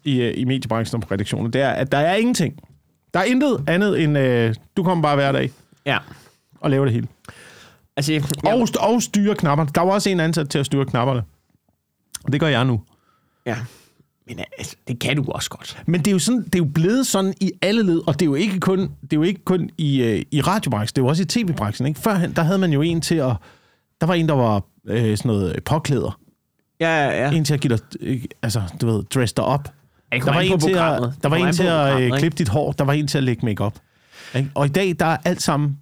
[0.03, 2.59] i, øh, i mediebranchen og på redaktionen, det er, at der er ingenting.
[3.13, 5.51] Der er intet andet end, øh, du kommer bare hver dag
[5.85, 5.97] ja.
[6.59, 7.07] og laver det hele.
[7.97, 9.69] Altså, jeg, Og, og styre knapperne.
[9.75, 11.23] Der var også en ansat til at styre knapperne.
[12.23, 12.81] Og det gør jeg nu.
[13.45, 13.57] ja.
[14.27, 15.83] Men altså, det kan du også godt.
[15.85, 18.21] Men det er jo sådan, det er jo blevet sådan i alle led, og det
[18.21, 21.05] er jo ikke kun, det er jo ikke kun i, øh, i radiobranchen, det er
[21.05, 21.87] jo også i tv-branchen.
[21.87, 21.99] Ikke?
[21.99, 23.35] Førhen, der havde man jo en til at,
[24.01, 26.19] der var en, der var øh, sådan noget påklæder.
[26.79, 27.31] Ja, ja, ja.
[27.31, 29.73] En til at give dig, øh, altså, du ved, dress dig op.
[30.11, 32.37] Der var en til at, der var en til at øh, klippe.
[32.37, 32.71] dit hår.
[32.71, 33.75] Der var en til at lægge makeup.
[34.35, 34.51] Ikke?
[34.55, 35.77] Og i dag, der er alt sammen,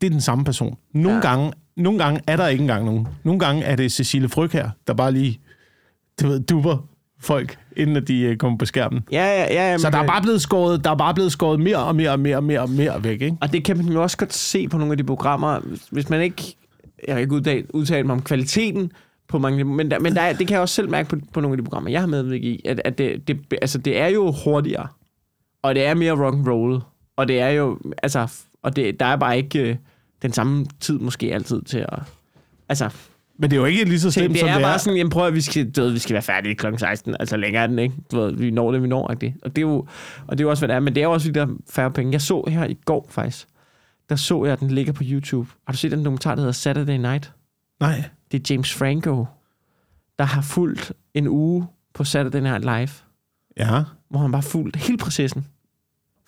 [0.00, 0.76] det er den samme person.
[0.94, 1.20] Nogle, ja.
[1.20, 3.08] gange, nogle gange er der ikke engang nogen.
[3.24, 5.40] Nogle gange er det Cecilie Fryg her, der bare lige,
[6.20, 6.78] du ved, duber
[7.22, 9.00] folk, inden at de øh, kommer på skærmen.
[9.12, 9.70] Ja, ja, ja.
[9.70, 11.96] ja Så der er kan- bare blevet skåret, der er bare blevet skåret mere og
[11.96, 13.36] mere og mere og mere og mere væk, ikke?
[13.40, 15.60] Og det kan man jo også godt se på nogle af de programmer,
[15.90, 16.56] hvis- man ikke...
[17.06, 18.92] Jeg har ikke udtalt, udtalt mig om kvaliteten
[19.28, 21.40] på mange men, der, men der, er- det kan jeg også selv mærke på, på
[21.40, 24.06] nogle af de programmer, jeg har medvirket i, at, at det, det, altså, det er
[24.08, 24.86] jo hurtigere,
[25.62, 26.80] og det er mere rock and roll,
[27.16, 29.76] og det er jo, altså, og det, der er bare ikke øh,
[30.22, 31.98] den samme tid måske altid til at,
[32.68, 32.90] altså,
[33.42, 34.78] Men det er jo ikke lige så det, slemt, det som er det bare er.
[34.78, 36.66] sådan, jamen prøv at vi skal, du ved, vi skal være færdige kl.
[36.76, 39.34] 16, altså længere er den ikke, du ved, vi når det, vi når, ikke?
[39.42, 39.86] og det er jo,
[40.26, 41.46] og det er jo også, hvad det er, men det er jo også, fordi der
[41.46, 42.12] er færre penge.
[42.12, 43.46] Jeg så her i går faktisk,
[44.08, 45.50] der så jeg, at den ligger på YouTube.
[45.66, 47.32] Har du set den dokumentar, der hedder Saturday Night?
[47.80, 48.04] Nej.
[48.32, 49.26] Det er James Franco,
[50.18, 52.88] der har fulgt en uge på Saturday Night Live,
[53.56, 55.46] Ja, hvor han bare fulgt hele processen.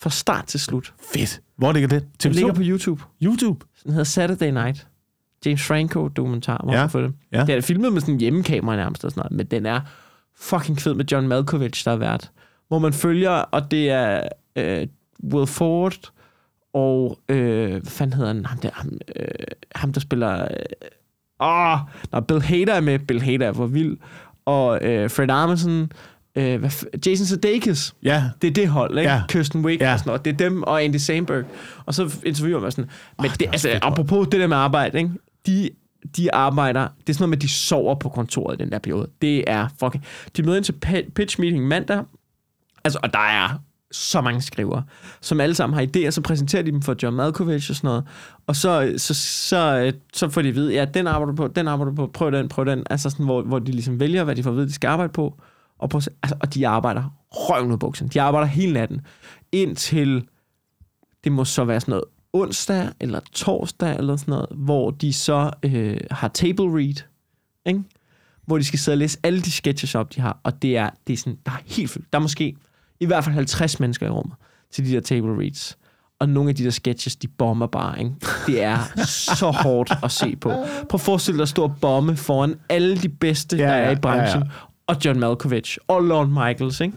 [0.00, 0.94] Fra start til slut.
[1.12, 1.40] fedt.
[1.56, 2.06] Hvor ligger det?
[2.22, 2.34] Den TV2?
[2.34, 3.02] ligger på YouTube.
[3.22, 3.66] YouTube?
[3.84, 4.86] Den hedder Saturday Night.
[5.46, 6.86] James Franco dokumentar, hvor Ja.
[6.86, 7.12] får det.
[7.32, 7.44] Ja.
[7.46, 9.80] Det er filmet med sådan en hjemmekamera nærmest og sådan noget, men den er
[10.36, 12.30] fucking fed med John Malkovich, der er vært.
[12.68, 14.20] Hvor man følger, og det er
[14.56, 14.86] øh,
[15.32, 16.10] Will Ford
[16.74, 18.46] og, øh, hvad fanden hedder han?
[18.46, 19.26] Ham der, ham, øh,
[19.74, 20.42] ham der spiller...
[20.42, 20.48] Øh,
[21.40, 21.78] åh,
[22.12, 22.98] når Bill Hader er med.
[22.98, 23.96] Bill Hader er for vild.
[24.46, 25.92] Og øh, Fred Armisen.
[26.36, 26.70] Øh, hvad,
[27.06, 27.94] Jason Sudeikis.
[28.02, 28.24] Ja.
[28.42, 29.10] Det er det hold, ikke?
[29.10, 29.22] Ja.
[29.28, 29.76] Kirsten Ja.
[29.80, 29.92] ja.
[29.92, 30.24] og sådan noget.
[30.24, 31.44] Det er dem og Andy Samberg.
[31.86, 32.90] Og så interviewer man sådan.
[33.18, 35.10] Men oh, det det, altså, apropos det der med arbejde, ikke?
[35.46, 35.70] De,
[36.16, 36.80] de arbejder...
[36.80, 39.08] Det er sådan noget med, at de sover på kontoret i den der periode.
[39.22, 40.04] Det er fucking...
[40.36, 40.72] De møder ind til
[41.14, 42.04] pitch meeting mandag.
[42.84, 43.58] Altså, og der er
[43.92, 44.84] så mange skrivere,
[45.20, 48.04] som alle sammen har idéer, så præsenterer de dem for John Malkovich og sådan noget.
[48.46, 51.68] Og så, så, så, så får de at vide, ja, den arbejder du på, den
[51.68, 52.82] arbejder du på, prøv den, prøv den.
[52.90, 55.12] Altså sådan, hvor, hvor de ligesom vælger, hvad de får at vide, de skal arbejde
[55.12, 55.40] på.
[55.78, 58.08] Og, prøv, altså, og de arbejder røven ud af buksen.
[58.08, 59.00] De arbejder hele natten.
[59.52, 60.24] Indtil
[61.24, 65.50] det må så være sådan noget onsdag eller torsdag eller sådan noget, hvor de så
[65.62, 67.04] øh, har table read,
[67.66, 67.82] ikke?
[68.46, 70.38] hvor de skal sidde og læse alle de sketches op, de har.
[70.42, 72.12] Og det er, det er sådan, der er helt fyldt.
[72.12, 72.56] Der er måske
[73.00, 74.36] i hvert fald 50 mennesker i rummet
[74.72, 75.78] til de der table reads.
[76.20, 78.12] Og nogle af de der sketches, de bomber bare, ikke?
[78.46, 80.48] Det er så hårdt at se på.
[80.48, 83.90] Prøv at forestille dig at stå og bombe foran alle de bedste, Ja, der er
[83.90, 84.42] i branchen.
[84.42, 84.52] ja, ja.
[84.86, 85.78] Og John Malkovich.
[85.88, 86.94] Og Lorne Michaels, ikke?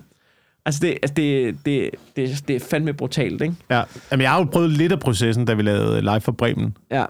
[0.67, 3.53] Altså, det, altså det, det, det, det er fandme brutalt, ikke?
[3.69, 3.81] Ja.
[4.11, 6.77] Jamen, jeg har jo prøvet lidt af processen, da vi lavede live for Bremen.
[6.91, 7.05] Ja.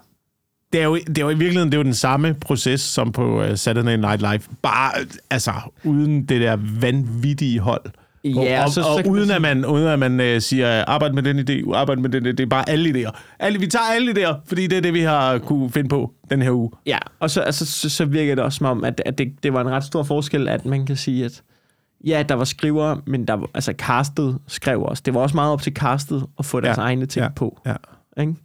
[0.73, 3.11] Det er, jo, det er jo i virkeligheden det er jo den samme proces som
[3.11, 4.39] på uh, Saturday Night Live.
[4.61, 4.91] Bare,
[5.29, 5.51] altså,
[5.83, 7.81] uden det der vanvittige hold.
[8.23, 11.23] Ja, og, så- og, og uden, at man, uden at man uh, siger, arbejde med
[11.23, 12.29] den idé, arbejde med den idé.
[12.31, 13.11] Det er bare alle idéer.
[13.39, 16.41] Alle, vi tager alle idéer, fordi det er det, vi har kunne finde på den
[16.41, 16.71] her uge.
[16.85, 19.53] Ja, og så, altså, så, så virker det også som om, at, at det, det
[19.53, 21.41] var en ret stor forskel, at man kan sige, at
[22.05, 25.03] ja, der var skrivere, men der var, altså castet skrev også.
[25.05, 27.61] Det var også meget op til castet at få deres Ja, egne ting ja, på.
[27.65, 27.75] ja.
[28.21, 28.35] Ikke?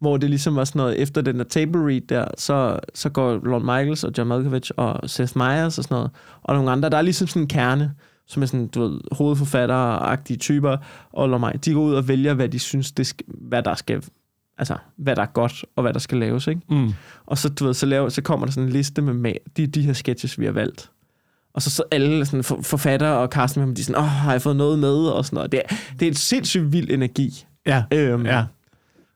[0.00, 3.40] Hvor det ligesom var sådan noget, efter den der table read der, så, så går
[3.44, 6.10] Lorne Michaels og John Malkovich og Seth Meyers og sådan noget,
[6.42, 7.94] og nogle andre, der er ligesom sådan en kerne,
[8.26, 10.76] som er sådan, du ved, hovedforfattere-agtige typer,
[11.12, 13.74] og Lorne Michaels, de går ud og vælger, hvad de synes, det skal, hvad der
[13.74, 14.04] skal,
[14.58, 16.60] altså, hvad der er godt, og hvad der skal laves, ikke?
[16.70, 16.92] Mm.
[17.26, 19.82] Og så, du ved, så, laver, så kommer der sådan en liste med de, de
[19.82, 20.90] her sketches, vi har valgt.
[21.54, 24.42] Og så, så alle sådan, for, forfattere og casting, de er sådan, åh, har jeg
[24.42, 24.94] fået noget med?
[24.94, 25.52] Og sådan noget.
[25.52, 27.44] Det er, det er en sindssygt vild energi.
[27.66, 28.44] Ja, Øhm, ja.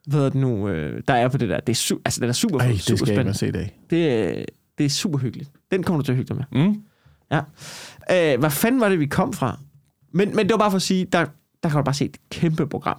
[0.06, 1.60] Hvad er det nu, øh, der er på det der.
[1.60, 3.38] Det er, su- altså, den er super, Ej, det super skal jeg spændende.
[3.38, 3.80] se i dag.
[3.90, 4.44] Det, er-
[4.78, 5.50] det er super hyggeligt.
[5.70, 6.62] Den kommer du til at hygge dig med.
[6.66, 6.82] Mm.
[8.10, 9.58] Øh, hvad fanden var det, vi kom fra?
[10.12, 11.24] Men, men det var bare for at sige, der,
[11.62, 12.96] der kan du bare se et kæmpe program.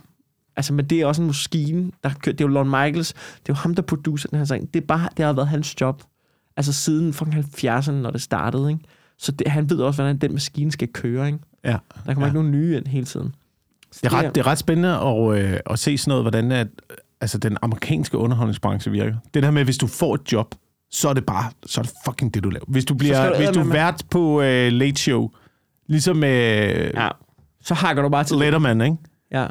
[0.56, 2.38] Altså, men det er også en maskine, der kørt.
[2.38, 3.14] Det er jo Lorne Michaels.
[3.14, 4.74] Det er jo ham, der producerer den her sang.
[4.74, 6.04] Det, er bare, det har været hans job.
[6.58, 8.84] Altså siden fucking 70'erne, når det startede, ikke?
[9.18, 11.40] Så det, han ved også, hvordan den maskine skal køre, ikke?
[11.64, 11.70] Ja.
[11.72, 12.26] Der kommer Ja.
[12.26, 13.36] ikke nogen nye ind hele tiden.
[13.92, 16.52] Så Det er, ret, det er ret spændende at, øh, at se sådan noget, hvordan
[16.52, 16.68] at,
[17.22, 19.16] altså, den amerikanske underholdningsbranche virker.
[19.34, 20.56] Det der med, at hvis du får et job,
[20.92, 22.66] så er det bare, så er det fucking det, du laver.
[22.68, 25.30] Hvis du, bliver, du hvis du er vært på øh, Late Show,
[25.88, 26.32] ligesom med
[26.94, 27.10] Ja.
[27.62, 28.40] Så hakker du bare til det.
[28.40, 28.98] Letterman, ikke?
[29.32, 29.48] Ja.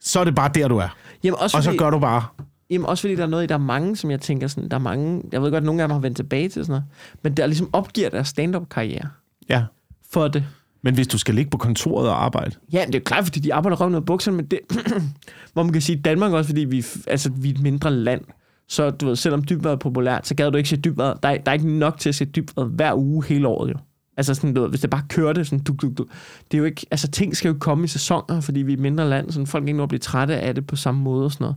[0.00, 0.96] så er det bare der, du er.
[1.24, 2.24] Jamen også, Og så fordi, gør du bare...
[2.70, 4.76] jamen også fordi der er noget i, der er mange, som jeg tænker sådan, der
[4.76, 6.84] er mange, jeg ved godt, at nogle af dem har vendt tilbage til sådan noget,
[7.22, 9.08] men der ligesom opgiver deres stand-up-karriere
[9.48, 9.64] Ja.
[10.12, 10.44] for det.
[10.82, 13.40] Men hvis du skal ligge på kontoret og arbejde, Ja, det er jo klart, fordi
[13.40, 14.58] de arbejder røven ud af bukserne, men det,
[15.52, 18.20] hvor man kan sige, Danmark også, fordi vi, altså, vi er et mindre land,
[18.68, 21.14] så du ved, selvom dybvad er populært, så gad du ikke se dybvad.
[21.22, 23.74] Der, er- der er ikke nok til at se dybvad hver uge hele året, jo.
[24.16, 26.06] Altså sådan, du ved, hvis det bare kørte sådan, duk, duk, duk.
[26.50, 28.80] Det er jo ikke, altså ting skal jo komme i sæsoner, fordi vi er et
[28.82, 31.32] mindre land, så folk ikke når at blive trætte af det på samme måde og
[31.32, 31.56] sådan noget.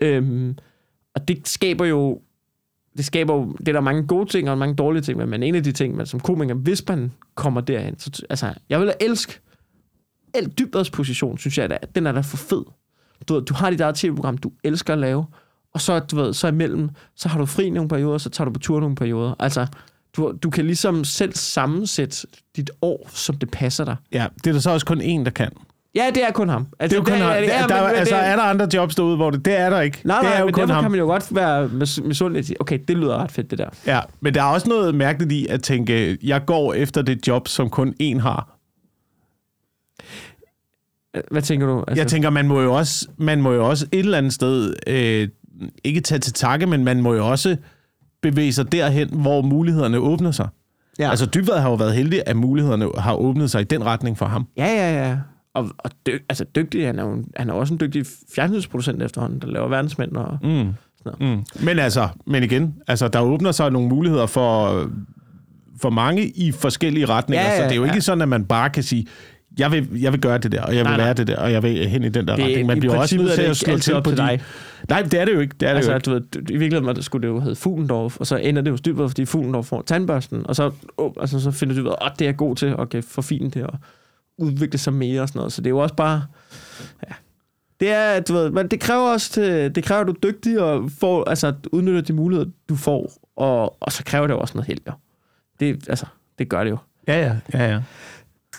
[0.00, 0.58] Øhm,
[1.14, 2.20] og det skaber jo,
[2.96, 5.54] det skaber jo, det er der mange gode ting og mange dårlige ting, men en
[5.54, 9.40] af de ting, man som komiker, hvis man kommer derhen, så, altså, jeg vil elske,
[10.34, 12.64] el Dybvads position, synes jeg, at den er da for fed.
[13.28, 15.24] Du, ved, du har dit eget tv-program, du elsker at lave,
[15.74, 18.52] og så, du ved, så imellem, så har du fri nogle perioder, så tager du
[18.52, 19.34] på tur nogle perioder.
[19.38, 19.66] Altså,
[20.16, 22.26] du, du kan ligesom selv sammensætte
[22.56, 23.96] dit år, som det passer dig.
[24.12, 25.52] Ja, det er der så også kun én, der kan.
[25.94, 26.66] Ja, det er kun ham.
[26.80, 27.32] Det er jo kun ham.
[27.36, 29.80] det der, men- altså, det- er der andre jobs derude, hvor det, det er der
[29.80, 30.00] ikke.
[30.04, 30.84] Nej, det nej, er jo men kun derfor ham.
[30.84, 33.68] kan man jo godt være mis- misundelig sige, okay, det lyder ret fedt, det der.
[33.86, 37.48] Ja, men der er også noget mærkeligt i at tænke, jeg går efter det job,
[37.48, 38.56] som kun én har.
[41.30, 41.84] Hvad tænker du?
[41.88, 44.74] Altså, Jeg tænker, man må jo også, man må jo også et eller andet sted,
[44.86, 45.28] øh,
[45.84, 47.56] ikke tage til takke, men man må jo også
[48.22, 50.48] bevæge sig derhen, hvor mulighederne åbner sig.
[50.98, 51.10] Ja.
[51.10, 54.26] Altså Dybvad har jo været heldig, at mulighederne har åbnet sig i den retning for
[54.26, 54.46] ham.
[54.56, 55.16] ja, ja, ja.
[55.54, 59.40] Og, og dy, altså dygtig, han er, jo, han er også en dygtig fjernsynsproducent efterhånden,
[59.40, 60.12] der laver verdensmænd.
[60.16, 60.68] Og, Mm.
[61.20, 61.42] Mm.
[61.64, 64.86] Men altså, men igen, altså, der åbner sig nogle muligheder for,
[65.80, 68.00] for mange i forskellige retninger, Ja, ja, så det er jo ikke ja.
[68.00, 69.06] sådan, at man bare kan sige,
[69.58, 71.04] jeg vil, jeg vil gøre det der, og jeg vil Nej, nej.
[71.04, 72.66] være det der, og jeg vil hen i den der Det retning.
[72.66, 74.22] Man bliver også nødt til at slå til op på til de...
[74.22, 74.40] dig.
[74.88, 75.54] Nej, det er det jo ikke.
[75.60, 76.20] Det er det jo Altså, ikke.
[76.30, 79.08] du ved, i virkeligheden skulle det jo hedde Fuglendorf, og så ender det jo Dybvad,
[79.08, 82.56] fordi Fuglendorf får tandbørsten, og så, oh, altså, så finder Dybvad, at det er god
[82.56, 83.78] til, og kan forfine det, og
[84.40, 85.52] udvikle sig mere og sådan noget.
[85.52, 86.22] Så det er jo også bare,
[87.08, 87.14] ja,
[87.80, 90.60] det er, du ved, men det kræver også, til, det kræver, at du er dygtig
[90.60, 94.54] og får, altså, udnytter de muligheder, du får, og, og så kræver det jo også
[94.54, 94.92] noget held, jo.
[95.60, 96.06] Det, altså,
[96.38, 96.78] det gør det jo.
[97.08, 97.80] Ja, ja, ja, ja.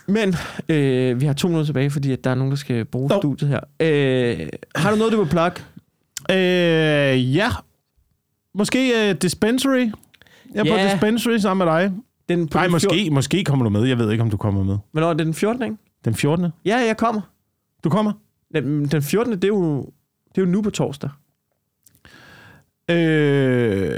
[0.07, 0.35] Men
[0.69, 3.19] øh, vi har to minutter tilbage, fordi at der er nogen, der skal bruge Nå.
[3.19, 3.59] studiet her.
[3.79, 5.61] Øh, har du noget, du vil plukke?
[6.31, 7.49] Øh, ja.
[8.55, 9.91] Måske uh, Dispensary.
[10.53, 10.87] Jeg er Ja.
[10.87, 11.91] på Dispensary sammen med dig.
[12.31, 13.85] Den på Nej, den måske, måske kommer du med.
[13.85, 14.77] Jeg ved ikke, om du kommer med.
[14.91, 15.63] Hvornår er det den 14.
[15.63, 15.75] Ikke?
[16.05, 16.47] Den 14.
[16.65, 17.21] Ja, jeg kommer.
[17.83, 18.11] Du kommer?
[18.53, 19.33] Den, den 14.
[19.33, 19.77] det er jo,
[20.35, 21.09] det er jo nu på torsdag.
[22.89, 23.91] Øh...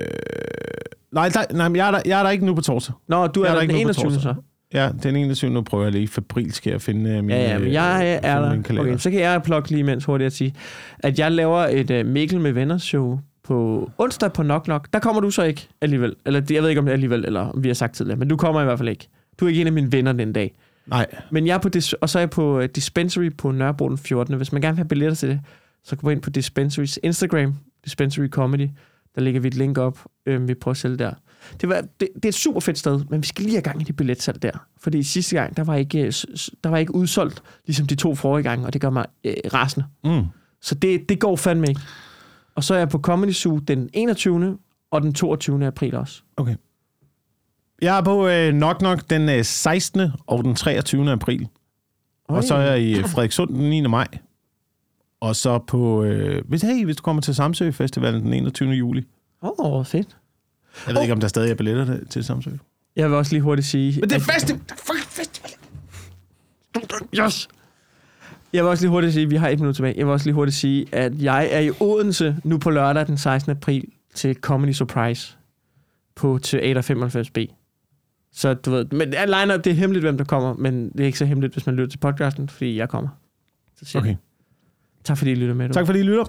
[1.11, 2.95] Nej, der, nej jeg, er der, jeg er der ikke nu på torsdag.
[3.07, 4.11] Nå, du Jeg er, er der der ikke den nu på 21.
[4.11, 4.21] torsdag.
[4.21, 4.41] så.
[4.73, 5.51] Ja, den 21.
[5.51, 8.39] Nu prøver jeg lige fabrilsk at finde øh, min, Ja, ja, men jeg øh, er
[8.41, 8.79] der.
[8.79, 10.53] Okay, så kan jeg plukke lige imens hurtigt at sige,
[10.99, 14.93] at jeg laver et uh, Mikkel med venner show på onsdag på Knock Knock.
[14.93, 16.15] Der kommer du så ikke alligevel.
[16.25, 18.27] Eller jeg ved ikke, om det er alligevel, eller om vi har sagt tidligere, men
[18.27, 19.07] du kommer i hvert fald ikke.
[19.39, 20.55] Du er ikke en af mine venner den dag.
[20.87, 23.89] Nej, Men jeg er på dis- og så er jeg på uh, Dispensary på Nørrebro
[23.89, 24.35] den 14.
[24.35, 25.41] Hvis man gerne vil have billetter til det,
[25.83, 28.69] så gå ind på Dispensary's Instagram, Dispensary Comedy.
[29.15, 31.13] Der lægger vi et link op, øh, vi prøver at sælge der.
[31.61, 33.81] Det, var, det, det er et super fedt sted, men vi skal lige have gang
[33.81, 34.51] i det billetsalg der.
[34.81, 36.13] Fordi sidste gang, der var ikke, øh,
[36.63, 39.85] der var ikke udsolgt, ligesom de to forrige gange, og det gør mig øh, rasende.
[40.03, 40.23] mm.
[40.61, 41.81] Så det, det går fandme ikke.
[42.55, 44.57] Og så er jeg på Comedy Zoo den 21.
[44.91, 45.65] og den 22.
[45.67, 46.21] april også.
[46.37, 46.55] okay.
[47.81, 50.01] Jeg er på øh, Knock Knock den øh, 16.
[50.27, 51.11] og den 23.
[51.11, 51.47] april.
[52.27, 53.81] Og så er jeg i øh, Frederikssund den 9.
[53.87, 54.07] maj.
[55.19, 56.03] Og så på...
[56.03, 58.69] Øh, hvis, hey, hvis du kommer til Samsø Festivalen den 21.
[58.69, 59.03] juli.
[59.41, 60.17] Åh, oh, fedt.
[60.87, 62.49] Jeg ved ikke, om der stadig er billetter til- til Samsø.
[62.95, 63.99] Jeg vil også lige hurtigt sige...
[63.99, 64.61] Men det er at- festival!
[64.77, 65.51] Fucking festival!
[67.25, 67.47] Yes!
[68.53, 69.93] Jeg vil også lige hurtigt sige, vi har et minut tilbage.
[69.97, 73.17] Jeg vil også lige hurtigt sige, at jeg er i Odense nu på lørdag den
[73.17, 73.51] 16.
[73.51, 75.37] april til Comedy Surprise
[76.15, 77.55] på Teater 95B.
[78.31, 81.17] Så du ved, men line det er hemmeligt, hvem der kommer, men det er ikke
[81.17, 83.09] så hemmeligt, hvis man lytter til podcasten, fordi jeg kommer.
[83.75, 84.09] Så siger Okay.
[84.09, 84.17] jeg,
[85.03, 85.67] tak fordi I lytter med.
[85.67, 85.73] Du.
[85.73, 86.25] Tak fordi I lytter.